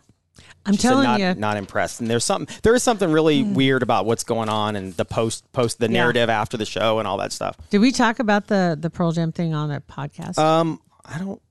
I'm 0.65 0.73
She 0.73 0.79
telling 0.84 1.03
not, 1.03 1.19
you. 1.19 1.34
not 1.36 1.58
impressed. 1.58 1.99
And 1.99 2.10
there's 2.10 2.23
something, 2.23 2.53
there 2.63 2.73
is 2.73 2.82
something 2.84 3.12
really 3.12 3.43
weird 3.43 3.84
about 3.84 4.06
what's 4.06 4.23
going 4.23 4.47
on 4.47 4.77
and 4.77 4.93
the 4.95 5.03
post, 5.03 5.43
post 5.51 5.77
the 5.79 5.88
Yeah. 5.88 5.99
narrative 5.99 6.29
after 6.29 6.56
the 6.56 6.65
show 6.65 6.99
and 6.99 7.08
all 7.08 7.17
that 7.17 7.34
stuff. 7.34 7.58
Did 7.69 7.79
we 7.79 7.91
talk 7.91 8.19
about 8.19 8.47
the 8.47 8.77
the 8.79 8.89
Pearl 8.89 9.12
Jam 9.12 9.32
thing 9.34 9.53
on 9.53 9.71
a 9.71 9.82
podcast? 9.82 10.38
Um, 10.38 10.79
I 11.06 11.17
don't. 11.19 11.41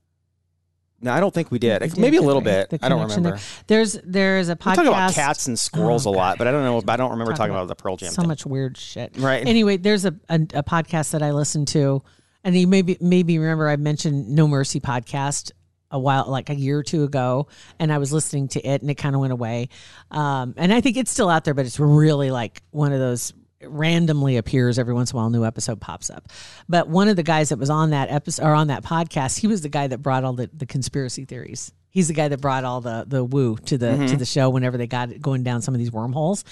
No, 1.03 1.11
I 1.13 1.19
don't 1.19 1.33
think 1.33 1.51
we 1.51 1.59
did. 1.59 1.81
We 1.81 1.89
did, 1.89 1.97
Maybe 1.97 2.17
a 2.17 2.21
little 2.21 2.41
bit. 2.41 2.73
I 2.81 2.89
don't 2.89 3.01
remember. 3.01 3.31
there. 3.31 3.39
There's 3.67 3.99
there's 4.03 4.49
a 4.49 4.55
podcast. 4.55 4.77
We 4.77 4.83
talk 4.85 4.85
about 4.87 5.13
cats 5.13 5.47
and 5.47 5.59
squirrels 5.59 6.07
Oh, 6.07 6.11
a 6.11 6.13
lot, 6.13 6.37
but 6.37 6.47
I 6.47 6.51
don't 6.51 6.63
know. 6.63 6.81
I 6.91 6.95
don't 6.95 7.11
remember 7.11 7.31
Talk 7.33 7.37
talking 7.39 7.51
about 7.51 7.63
about 7.63 7.77
the 7.77 7.81
Pearl 7.81 7.97
Jam. 7.97 8.11
so 8.11 8.21
thing. 8.21 8.27
much 8.29 8.45
weird 8.45 8.77
shit. 8.77 9.15
Right. 9.17 9.45
Anyway, 9.45 9.77
there's 9.77 10.05
a, 10.05 10.15
a 10.29 10.35
a 10.35 10.63
podcast 10.63 11.11
that 11.11 11.21
I 11.21 11.31
listen 11.31 11.65
to, 11.67 12.01
and 12.43 12.55
you 12.55 12.67
maybe 12.67 12.97
maybe 13.01 13.37
remember 13.37 13.67
I 13.69 13.75
mentioned 13.75 14.29
No 14.29 14.47
Mercy 14.47 14.79
podcast 14.79 15.51
a 15.91 15.99
while 15.99 16.25
like 16.27 16.49
a 16.49 16.55
year 16.55 16.79
or 16.79 16.83
two 16.83 17.03
ago, 17.03 17.47
and 17.79 17.93
I 17.93 17.99
was 17.99 18.11
listening 18.11 18.47
to 18.49 18.61
it, 18.67 18.81
and 18.81 18.89
it 18.89 18.95
kind 18.95 19.13
of 19.13 19.21
went 19.21 19.33
away. 19.33 19.69
Um, 20.09 20.55
and 20.57 20.73
I 20.73 20.81
think 20.81 20.97
it's 20.97 21.11
still 21.11 21.29
out 21.29 21.43
there, 21.43 21.53
but 21.53 21.65
it's 21.67 21.79
really 21.79 22.31
like 22.31 22.63
one 22.71 22.93
of 22.93 22.99
those 22.99 23.31
randomly 23.67 24.37
appears 24.37 24.77
every 24.79 24.93
once 24.93 25.11
in 25.11 25.15
a 25.15 25.17
while 25.17 25.27
a 25.27 25.29
new 25.29 25.45
episode 25.45 25.79
pops 25.81 26.09
up 26.09 26.27
but 26.69 26.87
one 26.87 27.07
of 27.07 27.15
the 27.15 27.23
guys 27.23 27.49
that 27.49 27.57
was 27.59 27.69
on 27.69 27.89
that 27.91 28.09
episode 28.09 28.43
or 28.45 28.53
on 28.53 28.67
that 28.67 28.83
podcast 28.83 29.39
he 29.39 29.47
was 29.47 29.61
the 29.61 29.69
guy 29.69 29.87
that 29.87 29.99
brought 29.99 30.23
all 30.23 30.33
the, 30.33 30.49
the 30.53 30.65
conspiracy 30.65 31.25
theories 31.25 31.71
he's 31.89 32.07
the 32.07 32.13
guy 32.13 32.27
that 32.27 32.41
brought 32.41 32.63
all 32.63 32.81
the 32.81 33.05
the 33.07 33.23
woo 33.23 33.55
to 33.57 33.77
the 33.77 34.07
to 34.07 34.17
the 34.17 34.25
show 34.25 34.49
whenever 34.49 34.77
they 34.77 34.87
got 34.87 35.11
it 35.11 35.21
going 35.21 35.43
down 35.43 35.61
some 35.61 35.73
of 35.73 35.79
these 35.79 35.91
wormholes 35.91 36.43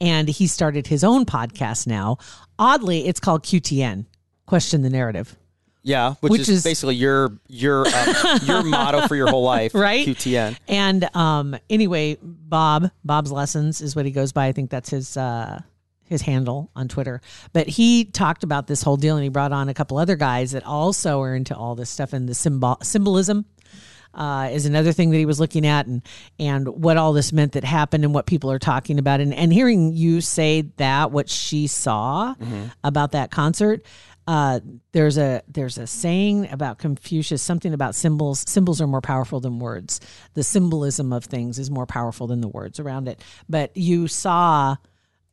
and 0.00 0.28
he 0.28 0.46
started 0.46 0.86
his 0.86 1.02
own 1.04 1.24
podcast 1.24 1.86
now 1.86 2.16
oddly 2.58 3.06
it's 3.06 3.20
called 3.20 3.42
qtn 3.42 4.04
question 4.46 4.82
the 4.82 4.90
narrative 4.90 5.36
yeah, 5.82 6.16
which, 6.20 6.32
which 6.32 6.40
is, 6.42 6.48
is- 6.50 6.62
basically 6.62 6.96
your 6.96 7.38
your 7.48 7.86
um, 7.88 8.14
your 8.42 8.62
motto 8.64 9.08
for 9.08 9.16
your 9.16 9.28
whole 9.28 9.42
life, 9.44 9.74
Right? 9.74 10.06
QTN. 10.06 10.58
And 10.68 11.08
um, 11.16 11.56
anyway, 11.70 12.18
Bob, 12.20 12.90
Bob's 13.02 13.32
lessons 13.32 13.80
is 13.80 13.96
what 13.96 14.04
he 14.04 14.10
goes 14.10 14.30
by. 14.32 14.48
I 14.48 14.52
think 14.52 14.68
that's 14.68 14.90
his 14.90 15.16
uh, 15.16 15.62
his 16.10 16.22
handle 16.22 16.70
on 16.76 16.88
Twitter. 16.88 17.22
But 17.54 17.68
he 17.68 18.04
talked 18.04 18.44
about 18.44 18.66
this 18.66 18.82
whole 18.82 18.98
deal, 18.98 19.16
and 19.16 19.22
he 19.22 19.30
brought 19.30 19.52
on 19.52 19.70
a 19.70 19.74
couple 19.74 19.96
other 19.96 20.16
guys 20.16 20.50
that 20.52 20.66
also 20.66 21.22
are 21.22 21.34
into 21.34 21.56
all 21.56 21.74
this 21.74 21.88
stuff 21.88 22.12
and 22.12 22.28
the 22.28 22.34
symbol 22.34 22.76
symbolism. 22.82 23.46
Uh, 24.12 24.48
is 24.50 24.66
another 24.66 24.90
thing 24.92 25.10
that 25.10 25.18
he 25.18 25.24
was 25.24 25.38
looking 25.38 25.64
at, 25.64 25.86
and 25.86 26.02
and 26.40 26.68
what 26.68 26.96
all 26.96 27.12
this 27.12 27.32
meant 27.32 27.52
that 27.52 27.62
happened, 27.62 28.04
and 28.04 28.12
what 28.12 28.26
people 28.26 28.50
are 28.50 28.58
talking 28.58 28.98
about, 28.98 29.20
and 29.20 29.32
and 29.32 29.52
hearing 29.52 29.92
you 29.92 30.20
say 30.20 30.62
that 30.78 31.12
what 31.12 31.30
she 31.30 31.68
saw 31.68 32.34
about 32.82 33.12
that 33.12 33.30
concert, 33.30 33.84
uh, 34.26 34.58
there's 34.92 35.16
a 35.16 35.42
there's 35.46 35.78
a 35.78 35.86
saying 35.86 36.50
about 36.50 36.78
Confucius, 36.78 37.40
something 37.40 37.72
about 37.72 37.94
symbols. 37.94 38.44
Symbols 38.48 38.80
are 38.80 38.86
more 38.88 39.00
powerful 39.00 39.38
than 39.38 39.60
words. 39.60 40.00
The 40.34 40.42
symbolism 40.42 41.12
of 41.12 41.24
things 41.24 41.60
is 41.60 41.70
more 41.70 41.86
powerful 41.86 42.26
than 42.26 42.40
the 42.40 42.48
words 42.48 42.80
around 42.80 43.08
it. 43.08 43.22
But 43.48 43.76
you 43.76 44.08
saw 44.08 44.76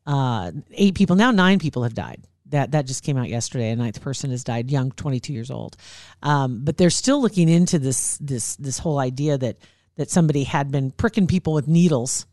uh, 0.08 0.52
eight 0.72 0.94
people 0.94 1.16
now, 1.16 1.30
nine 1.30 1.58
people 1.58 1.82
have 1.82 1.92
died. 1.94 2.24
That 2.46 2.72
that 2.72 2.86
just 2.86 3.04
came 3.04 3.18
out 3.18 3.28
yesterday. 3.28 3.70
A 3.70 3.76
ninth 3.76 4.00
person 4.00 4.30
has 4.30 4.42
died, 4.42 4.70
young, 4.70 4.90
22 4.92 5.34
years 5.34 5.50
old. 5.50 5.76
Um, 6.22 6.64
but 6.64 6.78
they're 6.78 6.88
still 6.88 7.20
looking 7.20 7.48
into 7.50 7.78
this 7.78 8.16
this 8.16 8.56
this 8.56 8.78
whole 8.78 8.98
idea 8.98 9.36
that 9.36 9.58
that 9.96 10.10
somebody 10.10 10.44
had 10.44 10.70
been 10.70 10.90
pricking 10.92 11.26
people 11.26 11.52
with 11.52 11.68
needles, 11.68 12.26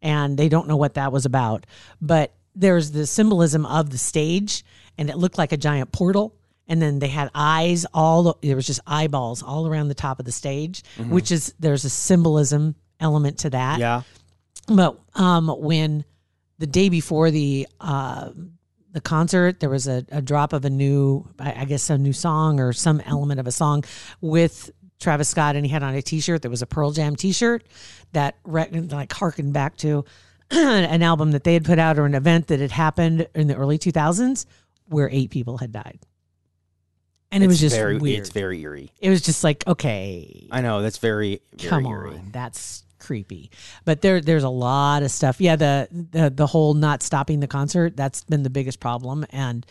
and 0.00 0.38
they 0.38 0.48
don't 0.48 0.68
know 0.68 0.76
what 0.76 0.94
that 0.94 1.10
was 1.10 1.26
about. 1.26 1.66
But 2.00 2.32
there's 2.54 2.92
the 2.92 3.06
symbolism 3.06 3.66
of 3.66 3.90
the 3.90 3.98
stage, 3.98 4.64
and 4.96 5.10
it 5.10 5.18
looked 5.18 5.36
like 5.36 5.50
a 5.50 5.56
giant 5.56 5.90
portal. 5.90 6.32
And 6.68 6.80
then 6.82 6.98
they 7.00 7.08
had 7.08 7.30
eyes 7.34 7.86
all. 7.92 8.38
There 8.42 8.54
was 8.56 8.66
just 8.66 8.80
eyeballs 8.86 9.42
all 9.42 9.66
around 9.66 9.88
the 9.88 9.94
top 9.94 10.20
of 10.20 10.26
the 10.26 10.32
stage, 10.32 10.82
which 11.08 11.32
is 11.32 11.54
there's 11.58 11.84
a 11.84 11.90
symbolism 11.90 12.76
element 13.00 13.38
to 13.40 13.50
that. 13.50 13.78
Yeah, 13.80 14.02
But 14.68 14.98
um, 15.14 15.48
when 15.48 16.04
the 16.58 16.66
day 16.66 16.88
before 16.88 17.30
the 17.30 17.66
uh, 17.80 18.30
the 18.92 19.00
concert, 19.00 19.60
there 19.60 19.68
was 19.68 19.86
a, 19.86 20.04
a 20.10 20.22
drop 20.22 20.54
of 20.54 20.64
a 20.64 20.70
new, 20.70 21.28
I, 21.38 21.62
I 21.62 21.64
guess, 21.66 21.90
a 21.90 21.98
new 21.98 22.14
song 22.14 22.60
or 22.60 22.72
some 22.72 23.00
element 23.04 23.38
of 23.40 23.46
a 23.46 23.52
song 23.52 23.84
with 24.22 24.70
Travis 24.98 25.28
Scott, 25.28 25.54
and 25.54 25.66
he 25.66 25.70
had 25.70 25.82
on 25.82 25.94
a 25.94 26.00
T-shirt 26.00 26.40
that 26.42 26.48
was 26.48 26.62
a 26.62 26.66
Pearl 26.66 26.92
Jam 26.92 27.14
T-shirt 27.14 27.64
that 28.12 28.36
re- 28.44 28.70
like 28.70 29.12
harkened 29.12 29.52
back 29.52 29.76
to 29.78 30.06
an 30.50 31.02
album 31.02 31.32
that 31.32 31.44
they 31.44 31.52
had 31.52 31.64
put 31.66 31.78
out 31.78 31.98
or 31.98 32.06
an 32.06 32.14
event 32.14 32.46
that 32.46 32.60
had 32.60 32.70
happened 32.70 33.28
in 33.34 33.48
the 33.48 33.54
early 33.56 33.78
2000s 33.78 34.46
where 34.88 35.10
eight 35.12 35.30
people 35.30 35.58
had 35.58 35.72
died, 35.72 35.98
and 37.30 37.44
it 37.44 37.48
was 37.48 37.60
just 37.60 37.76
very 37.76 37.98
weird. 37.98 38.20
it's 38.20 38.30
very 38.30 38.62
eerie. 38.62 38.90
it 38.98 39.10
was 39.10 39.20
just 39.20 39.44
like 39.44 39.66
okay, 39.66 40.48
I 40.50 40.62
know 40.62 40.80
that's 40.80 40.98
very, 40.98 41.42
very 41.52 41.68
come 41.68 41.84
eerie. 41.86 42.14
on 42.14 42.30
that's 42.32 42.84
creepy. 42.98 43.50
But 43.84 44.00
there 44.02 44.20
there's 44.20 44.44
a 44.44 44.48
lot 44.48 45.02
of 45.02 45.10
stuff. 45.10 45.40
Yeah 45.40 45.56
the, 45.56 45.88
the 45.90 46.30
the 46.30 46.46
whole 46.46 46.74
not 46.74 47.02
stopping 47.02 47.40
the 47.40 47.46
concert 47.46 47.96
that's 47.96 48.24
been 48.24 48.42
the 48.42 48.50
biggest 48.50 48.80
problem. 48.80 49.24
And 49.30 49.64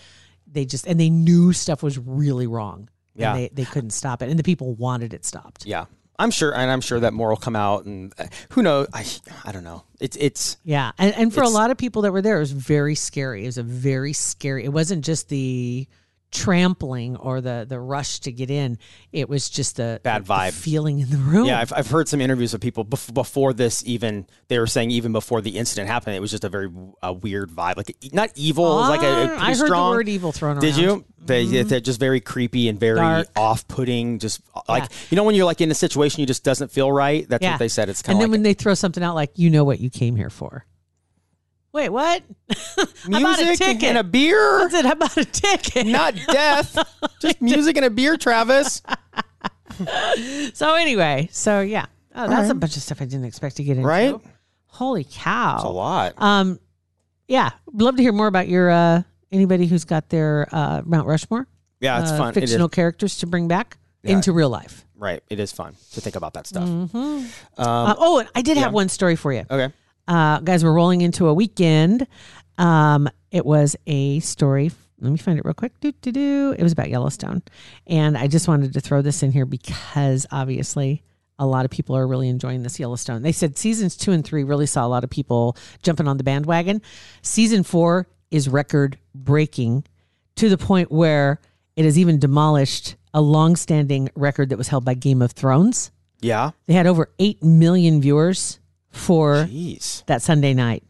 they 0.52 0.66
just 0.66 0.88
and 0.88 1.00
they 1.00 1.10
knew 1.10 1.54
stuff 1.54 1.84
was 1.84 1.98
really 1.98 2.48
wrong. 2.48 2.90
And 3.16 3.22
Yeah. 3.22 3.34
they, 3.34 3.50
they 3.54 3.66
couldn't 3.66 3.92
stop 3.92 4.22
it. 4.22 4.30
And 4.30 4.38
the 4.40 4.44
people 4.44 4.74
wanted 4.76 5.14
it 5.14 5.26
stopped. 5.26 5.66
Yeah, 5.66 5.86
I'm 6.20 6.32
sure, 6.32 6.54
and 6.54 6.70
I'm 6.72 6.82
sure 6.82 7.00
that 7.02 7.14
more 7.14 7.30
will 7.30 7.36
come 7.38 7.56
out, 7.56 7.86
and 7.86 8.14
uh, 8.18 8.26
who 8.52 8.62
knows? 8.62 8.88
I 8.94 9.06
I 9.46 9.52
don't 9.52 9.64
know. 9.64 9.84
It's 10.00 10.16
it's 10.18 10.58
yeah. 10.64 10.92
And, 10.98 11.14
and 11.16 11.34
for 11.34 11.42
a 11.42 11.50
lot 11.50 11.72
of 11.72 11.78
people 11.78 12.02
that 12.04 12.12
were 12.12 12.22
there 12.22 12.38
it 12.38 12.40
was 12.42 12.52
very 12.52 12.96
scary. 12.96 13.44
It 13.44 13.48
was 13.48 13.58
a 13.58 13.64
very 13.64 14.14
scary 14.14 14.64
it 14.66 14.72
wasn't 14.74 15.04
just 15.06 15.30
the 15.30 15.88
trampling 16.36 17.16
or 17.18 17.42
the 17.42 17.66
the 17.68 17.80
rush 17.80 18.20
to 18.22 18.32
get 18.32 18.50
in 18.52 18.78
it 19.12 19.28
was 19.30 19.50
just 19.50 19.80
a 19.80 20.00
Bad 20.04 20.26
vibe. 20.26 20.54
feeling 20.54 21.00
in 21.00 21.10
the 21.10 21.18
room 21.18 21.46
yeah. 21.46 21.60
I've 21.60 21.74
I've 21.74 21.90
heard 21.90 22.08
some 22.08 22.22
interviews 22.22 22.54
with 22.54 22.62
people 22.62 22.86
bef- 22.86 23.14
before 23.14 23.54
this 23.54 23.84
even. 23.86 24.28
They 24.48 24.60
were 24.60 24.68
saying 24.68 24.92
even 24.92 25.12
before 25.12 25.42
the 25.42 25.58
incident 25.58 25.88
happened, 25.90 26.16
it 26.16 26.20
was 26.20 26.32
just 26.32 26.44
a 26.44 26.50
very 26.50 26.70
uh, 27.02 27.14
weird 27.14 27.50
vibe, 27.50 27.78
like 27.78 27.96
not 28.14 28.30
evil, 28.36 28.66
it 28.66 28.76
was 28.82 28.90
like 28.90 29.02
a, 29.04 29.06
a 29.06 29.36
Ah, 29.36 29.44
I 29.46 29.48
heard 29.56 29.66
strong. 29.68 29.92
the 29.92 29.98
word 29.98 30.10
evil 30.10 30.32
thrown 30.32 30.60
Did 30.60 30.78
around. 30.78 30.84
you? 30.84 31.06
They, 31.26 31.64
They're 31.64 31.80
just 31.80 32.00
very 32.00 32.20
creepy 32.22 32.70
and 32.70 32.80
very 32.80 32.98
Dark. 32.98 33.28
off-putting. 33.36 34.20
Just 34.20 34.42
like 34.70 34.84
Yeah. 34.84 34.90
you 35.10 35.16
know 35.16 35.24
when 35.24 35.34
you're 35.36 35.46
like 35.46 35.62
in 35.62 35.72
a 35.72 35.76
situation 35.76 36.20
you 36.22 36.28
just 36.28 36.44
doesn't 36.44 36.70
feel 36.72 36.92
right. 36.92 37.28
That's 37.28 37.44
what 37.44 37.58
they 37.60 37.68
said. 37.68 37.90
It's 37.90 38.02
kind 38.02 38.12
of 38.12 38.16
and 38.18 38.22
then 38.22 38.30
like 38.30 38.36
when 38.36 38.44
they 38.44 38.54
throw 38.54 38.74
something 38.76 39.04
out 39.04 39.16
like 39.16 39.32
you 39.36 39.50
know 39.50 39.64
what 39.64 39.80
you 39.80 39.90
came 39.90 40.16
here 40.16 40.30
for. 40.30 40.66
Wait, 41.76 41.90
what? 41.90 42.24
I 42.78 42.86
bought 43.22 43.42
a 43.42 43.44
music 43.44 43.84
and 43.84 43.98
a 43.98 44.04
beer, 44.06 44.60
That's 44.60 44.76
it. 44.76 44.86
I 44.86 44.94
bought 44.94 45.18
a 45.18 45.26
ticket. 45.26 45.86
not 45.86 46.16
death. 46.26 46.78
just 47.22 47.42
music 47.42 47.76
and 47.76 47.86
a 47.86 47.90
beer, 47.90 48.16
Travis. 48.16 48.82
So 50.54 50.76
anyway, 50.76 51.28
so 51.34 51.60
yeah, 51.60 51.88
oh, 52.16 52.30
that's 52.30 52.50
a 52.50 52.56
bunch 52.56 52.78
of 52.78 52.82
stuff 52.82 53.02
I 53.02 53.06
didn't 53.06 53.26
expect 53.26 53.58
to 53.58 53.64
get 53.64 53.76
into. 53.76 53.86
Right? 53.86 54.16
Holy 54.68 55.04
cow! 55.04 55.56
It's 55.56 55.66
a 55.66 55.68
lot. 55.68 56.14
Um, 56.18 56.62
yeah, 57.28 57.50
love 57.74 57.98
to 57.98 58.02
hear 58.02 58.14
more 58.14 58.28
about 58.28 58.48
your 58.48 58.70
uh 58.70 59.02
anybody 59.34 59.66
who's 59.66 59.84
got 59.84 60.08
their 60.08 60.48
uh 60.54 60.82
Mount 60.86 61.08
Rushmore. 61.10 61.46
yeah, 61.82 62.00
it's 62.00 62.12
uh, 62.12 62.18
fun. 62.18 62.30
It. 62.30 62.36
Fictional 62.36 62.70
characters 62.70 63.18
to 63.18 63.28
bring 63.28 63.50
back 63.50 63.78
Yeah. 64.04 64.14
into 64.14 64.32
real 64.32 64.50
life. 64.50 64.86
Right. 64.96 65.22
It 65.30 65.42
is 65.42 65.52
fun 65.52 65.76
to 65.92 66.00
think 66.00 66.16
about 66.16 66.36
that 66.36 66.48
stuff. 66.48 66.70
Uh, 66.96 67.26
oh, 67.98 68.20
and 68.20 68.30
I 68.34 68.44
did 68.44 68.56
have 68.56 68.72
one 68.72 68.88
story 68.88 69.18
for 69.18 69.34
you. 69.34 69.44
Okay. 69.52 69.74
Uh, 70.08 70.40
guys, 70.40 70.64
we're 70.64 70.74
rolling 70.74 71.02
into 71.02 71.28
a 71.28 71.34
weekend. 71.34 72.08
Um, 72.58 73.10
it 73.32 73.46
was 73.46 73.76
a 73.88 74.20
story. 74.20 74.72
Let 75.00 75.12
me 75.12 75.18
find 75.18 75.38
it 75.38 75.46
real 75.46 75.54
quick. 75.54 75.80
Do, 75.82 75.92
do, 75.92 76.12
do. 76.12 76.56
It 76.58 76.64
was 76.64 76.72
about 76.72 76.90
Yellowstone. 76.90 77.42
And 77.86 78.18
I 78.18 78.28
just 78.28 78.48
wanted 78.48 78.74
to 78.74 78.80
throw 78.80 79.02
this 79.02 79.24
in 79.24 79.32
here 79.32 79.46
because 79.46 80.26
obviously 80.32 81.04
a 81.38 81.46
lot 81.46 81.66
of 81.66 81.72
people 81.72 81.98
are 81.98 82.08
really 82.08 82.30
enjoying 82.30 82.64
this 82.64 82.80
Yellowstone. 82.80 83.22
They 83.22 83.34
said 83.34 83.58
seasons 83.58 83.98
two 83.98 84.14
and 84.14 84.24
three 84.24 84.44
really 84.44 84.66
saw 84.66 84.86
a 84.86 84.88
lot 84.88 85.04
of 85.04 85.10
people 85.10 85.58
jumping 85.84 86.08
on 86.08 86.18
the 86.18 86.24
bandwagon. 86.24 86.82
Season 87.22 87.64
four 87.64 88.08
is 88.32 88.48
record 88.48 88.98
breaking 89.14 89.84
to 90.36 90.50
the 90.50 90.58
point 90.58 90.92
where 90.92 91.40
it 91.76 91.84
has 91.84 92.00
even 92.00 92.20
demolished 92.20 92.96
a 93.14 93.22
long-standing 93.22 94.10
record 94.16 94.50
that 94.50 94.58
was 94.58 94.68
held 94.70 94.86
by 94.86 94.94
Game 94.94 95.22
of 95.22 95.32
Thrones. 95.32 95.92
Yeah. 96.22 96.52
They 96.68 96.74
had 96.74 96.88
over 96.88 97.10
8 97.20 97.44
million 97.44 98.02
viewers 98.02 98.60
for 98.96 99.46
Jeez. 99.46 100.06
that 100.06 100.22
Sunday 100.22 100.54
night, 100.54 100.84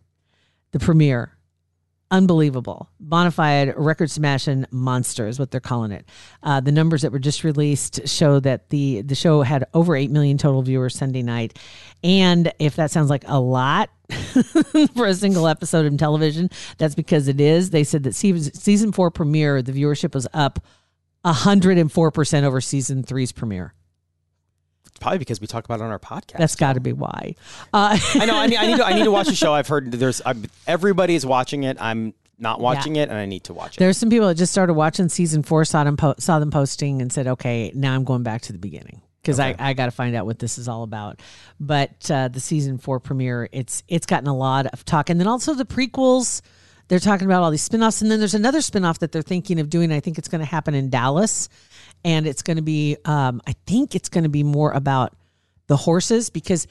the 0.71 0.79
premiere. 0.79 1.31
unbelievable. 2.11 2.87
Bonafide 3.03 3.73
record 3.75 4.11
smashing 4.11 4.65
monster 4.71 5.27
is 5.27 5.39
what 5.39 5.49
they're 5.51 5.59
calling 5.59 5.91
it. 5.91 6.05
Uh, 6.43 6.59
the 6.61 6.71
numbers 6.71 7.01
that 7.01 7.11
were 7.11 7.19
just 7.19 7.43
released 7.43 8.07
show 8.07 8.39
that 8.39 8.69
the 8.69 9.01
the 9.01 9.15
show 9.15 9.41
had 9.41 9.65
over 9.73 9.95
eight 9.95 10.11
million 10.11 10.37
total 10.37 10.61
viewers 10.61 10.95
Sunday 10.95 11.23
night, 11.23 11.57
and 12.03 12.53
if 12.59 12.75
that 12.75 12.91
sounds 12.91 13.09
like 13.09 13.23
a 13.27 13.39
lot. 13.39 13.89
for 14.95 15.07
a 15.07 15.15
single 15.15 15.47
episode 15.47 15.83
of 15.87 15.97
television, 15.97 16.47
that's 16.77 16.93
because 16.93 17.27
it 17.27 17.41
is. 17.41 17.71
They 17.71 17.83
said 17.83 18.03
that 18.03 18.13
season, 18.13 18.53
season 18.53 18.91
four 18.91 19.09
premiere, 19.09 19.63
the 19.63 19.71
viewership 19.71 20.13
was 20.13 20.27
up 20.31 20.59
104% 21.25 22.43
over 22.43 22.61
season 22.61 23.01
three's 23.01 23.31
premiere. 23.31 23.73
Probably 24.99 25.19
because 25.19 25.41
we 25.41 25.47
talk 25.47 25.65
about 25.65 25.79
it 25.79 25.83
on 25.83 25.91
our 25.91 25.99
podcast. 25.99 26.37
That's 26.37 26.55
got 26.55 26.73
to 26.73 26.79
be 26.79 26.93
why. 26.93 27.35
Uh, 27.73 27.97
I 28.15 28.25
know. 28.25 28.37
I 28.37 28.47
need, 28.47 28.57
I 28.57 28.65
need, 28.67 28.77
to, 28.77 28.85
I 28.85 28.93
need 28.93 29.03
to 29.03 29.11
watch 29.11 29.27
the 29.27 29.35
show. 29.35 29.53
I've 29.55 29.67
heard 29.67 29.91
there's 29.91 30.21
I'm, 30.25 30.45
everybody's 30.67 31.25
watching 31.25 31.63
it. 31.63 31.77
I'm 31.79 32.13
not 32.39 32.59
watching 32.59 32.95
it, 32.95 33.09
and 33.09 33.17
I 33.17 33.25
need 33.25 33.43
to 33.45 33.53
watch 33.53 33.77
it. 33.77 33.79
There's 33.79 33.97
some 33.97 34.09
people 34.09 34.27
that 34.27 34.35
just 34.35 34.51
started 34.51 34.73
watching 34.73 35.09
season 35.09 35.43
four, 35.43 35.65
saw 35.65 35.83
them 35.83 35.97
po- 35.97 36.15
saw 36.17 36.39
them 36.39 36.51
posting, 36.51 37.01
and 37.01 37.11
said, 37.11 37.27
"Okay, 37.27 37.71
now 37.75 37.93
I'm 37.93 38.03
going 38.03 38.23
back 38.23 38.41
to 38.43 38.53
the 38.53 38.59
beginning." 38.59 39.01
Because 39.21 39.39
Okay. 39.39 39.55
I, 39.57 39.69
I 39.71 39.73
got 39.73 39.85
to 39.85 39.91
find 39.91 40.15
out 40.15 40.25
what 40.27 40.37
this 40.39 40.57
is 40.59 40.67
all 40.67 40.83
about, 40.83 41.19
but 41.59 42.09
uh, 42.11 42.27
the 42.27 42.39
season 42.39 42.77
four 42.77 42.99
premiere 42.99 43.49
it's 43.51 43.83
it's 43.87 44.05
gotten 44.05 44.27
a 44.27 44.35
lot 44.35 44.67
of 44.67 44.85
talk, 44.85 45.09
and 45.09 45.19
then 45.19 45.27
also 45.27 45.53
the 45.53 45.65
prequels. 45.65 46.41
They're 46.87 46.99
talking 46.99 47.25
about 47.25 47.41
all 47.43 47.51
these 47.51 47.63
spin-offs, 47.63 48.01
and 48.01 48.11
then 48.11 48.19
there's 48.19 48.35
another 48.35 48.61
spin-off 48.61 48.99
that 48.99 49.11
they're 49.11 49.21
thinking 49.21 49.59
of 49.59 49.69
doing. 49.69 49.91
I 49.91 49.99
think 49.99 50.17
it's 50.17 50.27
going 50.27 50.39
to 50.39 50.45
happen 50.45 50.75
in 50.75 50.89
Dallas, 50.89 51.49
and 52.03 52.27
it's 52.27 52.41
going 52.41 52.57
to 52.57 52.63
be 52.63 52.97
um, 53.05 53.41
I 53.47 53.55
think 53.65 53.95
it's 53.95 54.09
going 54.09 54.23
to 54.23 54.29
be 54.29 54.43
more 54.43 54.71
about 54.71 55.15
the 55.67 55.77
horses 55.77 56.29
because 56.29 56.67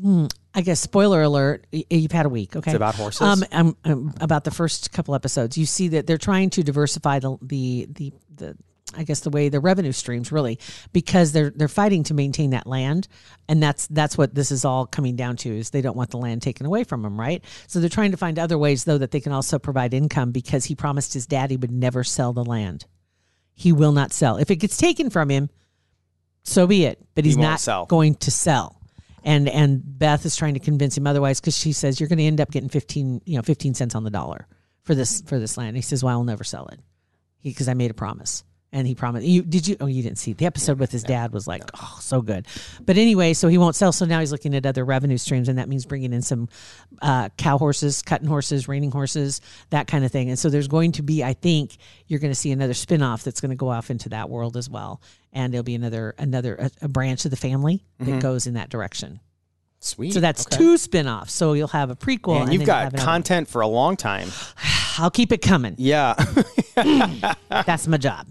hmm, 0.00 0.26
I 0.54 0.60
guess 0.60 0.80
spoiler 0.80 1.22
alert, 1.22 1.66
you've 1.72 2.12
had 2.12 2.26
a 2.26 2.28
week. 2.28 2.56
Okay, 2.56 2.70
It's 2.70 2.76
about 2.76 2.94
horses? 2.94 3.20
Um, 3.20 3.44
um, 3.52 3.76
um, 3.84 4.14
about 4.20 4.44
the 4.44 4.50
first 4.50 4.92
couple 4.92 5.14
episodes, 5.14 5.58
you 5.58 5.66
see 5.66 5.88
that 5.88 6.06
they're 6.06 6.18
trying 6.18 6.50
to 6.50 6.62
diversify 6.62 7.18
the 7.18 7.36
the 7.42 7.88
the, 7.90 8.12
the 8.36 8.56
I 8.96 9.04
guess 9.04 9.20
the 9.20 9.30
way 9.30 9.48
the 9.48 9.60
revenue 9.60 9.92
streams 9.92 10.32
really 10.32 10.58
because 10.92 11.32
they're 11.32 11.50
they're 11.50 11.68
fighting 11.68 12.04
to 12.04 12.14
maintain 12.14 12.50
that 12.50 12.66
land 12.66 13.08
and 13.48 13.62
that's 13.62 13.86
that's 13.88 14.16
what 14.16 14.34
this 14.34 14.50
is 14.50 14.64
all 14.64 14.86
coming 14.86 15.16
down 15.16 15.36
to 15.38 15.56
is 15.56 15.70
they 15.70 15.80
don't 15.82 15.96
want 15.96 16.10
the 16.10 16.18
land 16.18 16.42
taken 16.42 16.66
away 16.66 16.84
from 16.84 17.02
them 17.02 17.18
right? 17.18 17.44
So 17.66 17.80
they're 17.80 17.88
trying 17.88 18.12
to 18.12 18.16
find 18.16 18.38
other 18.38 18.58
ways 18.58 18.84
though 18.84 18.98
that 18.98 19.10
they 19.10 19.20
can 19.20 19.32
also 19.32 19.58
provide 19.58 19.94
income 19.94 20.32
because 20.32 20.64
he 20.64 20.74
promised 20.74 21.14
his 21.14 21.26
dad 21.26 21.50
he 21.50 21.56
would 21.56 21.70
never 21.70 22.04
sell 22.04 22.32
the 22.32 22.44
land. 22.44 22.86
He 23.54 23.72
will 23.72 23.92
not 23.92 24.12
sell. 24.12 24.36
If 24.36 24.50
it 24.50 24.56
gets 24.56 24.76
taken 24.76 25.10
from 25.10 25.28
him 25.30 25.50
so 26.42 26.66
be 26.66 26.84
it 26.84 27.04
but 27.14 27.24
he's 27.24 27.36
won't 27.36 27.50
not 27.50 27.60
sell. 27.60 27.86
going 27.86 28.14
to 28.16 28.30
sell. 28.30 28.80
And 29.24 29.48
and 29.48 29.82
Beth 29.84 30.24
is 30.24 30.36
trying 30.36 30.54
to 30.54 30.60
convince 30.60 30.96
him 30.96 31.06
otherwise 31.06 31.40
because 31.40 31.56
she 31.56 31.72
says 31.72 32.00
you're 32.00 32.08
going 32.08 32.18
to 32.18 32.24
end 32.24 32.40
up 32.40 32.50
getting 32.50 32.68
15 32.68 33.22
you 33.24 33.36
know 33.36 33.42
15 33.42 33.74
cents 33.74 33.94
on 33.94 34.04
the 34.04 34.10
dollar 34.10 34.46
for 34.82 34.94
this 34.94 35.20
for 35.22 35.38
this 35.38 35.56
land. 35.58 35.76
He 35.76 35.82
says 35.82 36.02
well 36.02 36.18
I'll 36.18 36.24
never 36.24 36.44
sell 36.44 36.68
it 36.68 36.80
because 37.42 37.68
I 37.68 37.74
made 37.74 37.90
a 37.90 37.94
promise 37.94 38.44
and 38.72 38.86
he 38.86 38.94
promised 38.94 39.26
you 39.26 39.42
did 39.42 39.66
you 39.66 39.76
oh 39.80 39.86
you 39.86 40.02
didn't 40.02 40.18
see 40.18 40.34
the 40.34 40.44
episode 40.44 40.78
with 40.78 40.90
his 40.92 41.02
dad 41.02 41.32
was 41.32 41.46
like 41.46 41.62
oh 41.74 41.98
so 42.00 42.20
good. 42.20 42.46
But 42.84 42.98
anyway 42.98 43.32
so 43.32 43.48
he 43.48 43.56
won't 43.58 43.74
sell. 43.74 43.92
So 43.92 44.04
now 44.04 44.20
he's 44.20 44.32
looking 44.32 44.54
at 44.54 44.66
other 44.66 44.84
revenue 44.84 45.16
streams 45.16 45.48
and 45.48 45.58
that 45.58 45.68
means 45.68 45.86
bringing 45.86 46.12
in 46.12 46.22
some 46.22 46.48
uh, 47.00 47.30
cow 47.38 47.56
horses 47.58 48.02
cutting 48.02 48.28
horses 48.28 48.68
reining 48.68 48.90
horses 48.90 49.40
that 49.70 49.86
kind 49.86 50.04
of 50.04 50.12
thing. 50.12 50.28
And 50.28 50.38
so 50.38 50.50
there's 50.50 50.68
going 50.68 50.92
to 50.92 51.02
be 51.02 51.24
I 51.24 51.32
think 51.32 51.78
you're 52.06 52.20
going 52.20 52.32
to 52.32 52.38
see 52.38 52.52
another 52.52 52.74
spin-off 52.74 53.22
that's 53.24 53.40
going 53.40 53.50
to 53.50 53.56
go 53.56 53.68
off 53.68 53.90
into 53.90 54.10
that 54.10 54.28
world 54.28 54.56
as 54.56 54.68
well. 54.68 55.00
And 55.32 55.52
there'll 55.52 55.64
be 55.64 55.74
another 55.74 56.14
another 56.18 56.54
a, 56.56 56.70
a 56.82 56.88
branch 56.88 57.24
of 57.24 57.30
the 57.30 57.36
family 57.36 57.84
that 58.00 58.20
goes 58.20 58.46
in 58.46 58.54
that 58.54 58.68
direction. 58.68 59.20
Sweet. 59.80 60.12
so 60.12 60.18
that's 60.20 60.44
Okay. 60.46 60.56
two 60.56 60.76
spin-offs. 60.76 61.32
So 61.32 61.52
you'll 61.52 61.68
have 61.68 61.90
a 61.90 61.96
prequel 61.96 62.40
And 62.40 62.44
and 62.44 62.52
you've 62.52 62.66
got 62.66 62.96
content 62.96 63.46
for 63.48 63.60
a 63.60 63.66
long 63.68 63.96
time. 63.96 64.28
I'll 64.98 65.10
keep 65.10 65.32
it 65.32 65.38
coming 65.38 65.74
Yeah. 65.78 66.14
that's 67.50 67.86
my 67.86 67.96
job 67.96 68.26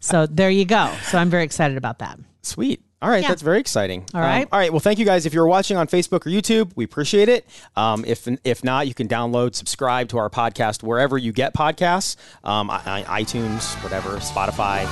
so 0.00 0.26
there 0.26 0.50
you 0.50 0.64
go 0.64 0.92
so 1.04 1.18
I'm 1.18 1.30
very 1.30 1.44
excited 1.44 1.76
about 1.76 1.98
that 2.00 2.18
Sweet. 2.42 2.82
All 3.02 3.10
right, 3.10 3.20
Yeah. 3.22 3.28
that's 3.28 3.42
very 3.42 3.60
exciting. 3.60 4.04
All 4.14 4.20
right. 4.20 4.42
Um, 4.42 4.48
all 4.52 4.58
right. 4.58 4.72
Well, 4.72 4.80
thank 4.80 4.98
you 4.98 5.04
guys. 5.04 5.26
If 5.26 5.34
you're 5.34 5.46
watching 5.46 5.76
on 5.76 5.86
Facebook 5.86 6.26
or 6.26 6.30
YouTube, 6.30 6.72
we 6.76 6.84
appreciate 6.84 7.28
it. 7.28 7.46
Um, 7.76 8.04
if 8.06 8.26
if 8.42 8.64
not, 8.64 8.86
you 8.88 8.94
can 8.94 9.06
download, 9.06 9.54
subscribe 9.54 10.08
to 10.10 10.18
our 10.18 10.30
podcast 10.30 10.82
wherever 10.82 11.18
you 11.18 11.30
get 11.30 11.52
podcasts, 11.54 12.16
um, 12.44 12.70
I, 12.70 13.04
I- 13.06 13.22
iTunes, 13.22 13.74
whatever, 13.84 14.16
Spotify, 14.16 14.82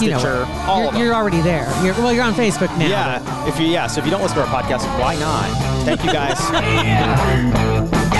you 0.00 0.10
know, 0.10 0.18
Stitcher, 0.18 0.44
all 0.68 0.78
you're, 0.78 0.86
of 0.88 0.92
them. 0.94 1.02
you're 1.02 1.14
already 1.14 1.40
there. 1.40 1.68
You're, 1.84 1.94
well, 1.94 2.12
you're 2.12 2.24
on 2.24 2.34
Facebook 2.34 2.68
now. 2.78 2.86
yeah. 2.86 3.48
If 3.48 3.58
you 3.58 3.66
yeah, 3.66 3.88
so 3.88 3.98
if 3.98 4.04
you 4.06 4.10
don't 4.12 4.22
listen 4.22 4.36
to 4.36 4.44
our 4.46 4.62
podcast, 4.62 4.84
why 5.00 5.16
not? 5.16 5.50
Thank 5.84 6.04
you 6.04 6.12
guys. 6.12 6.38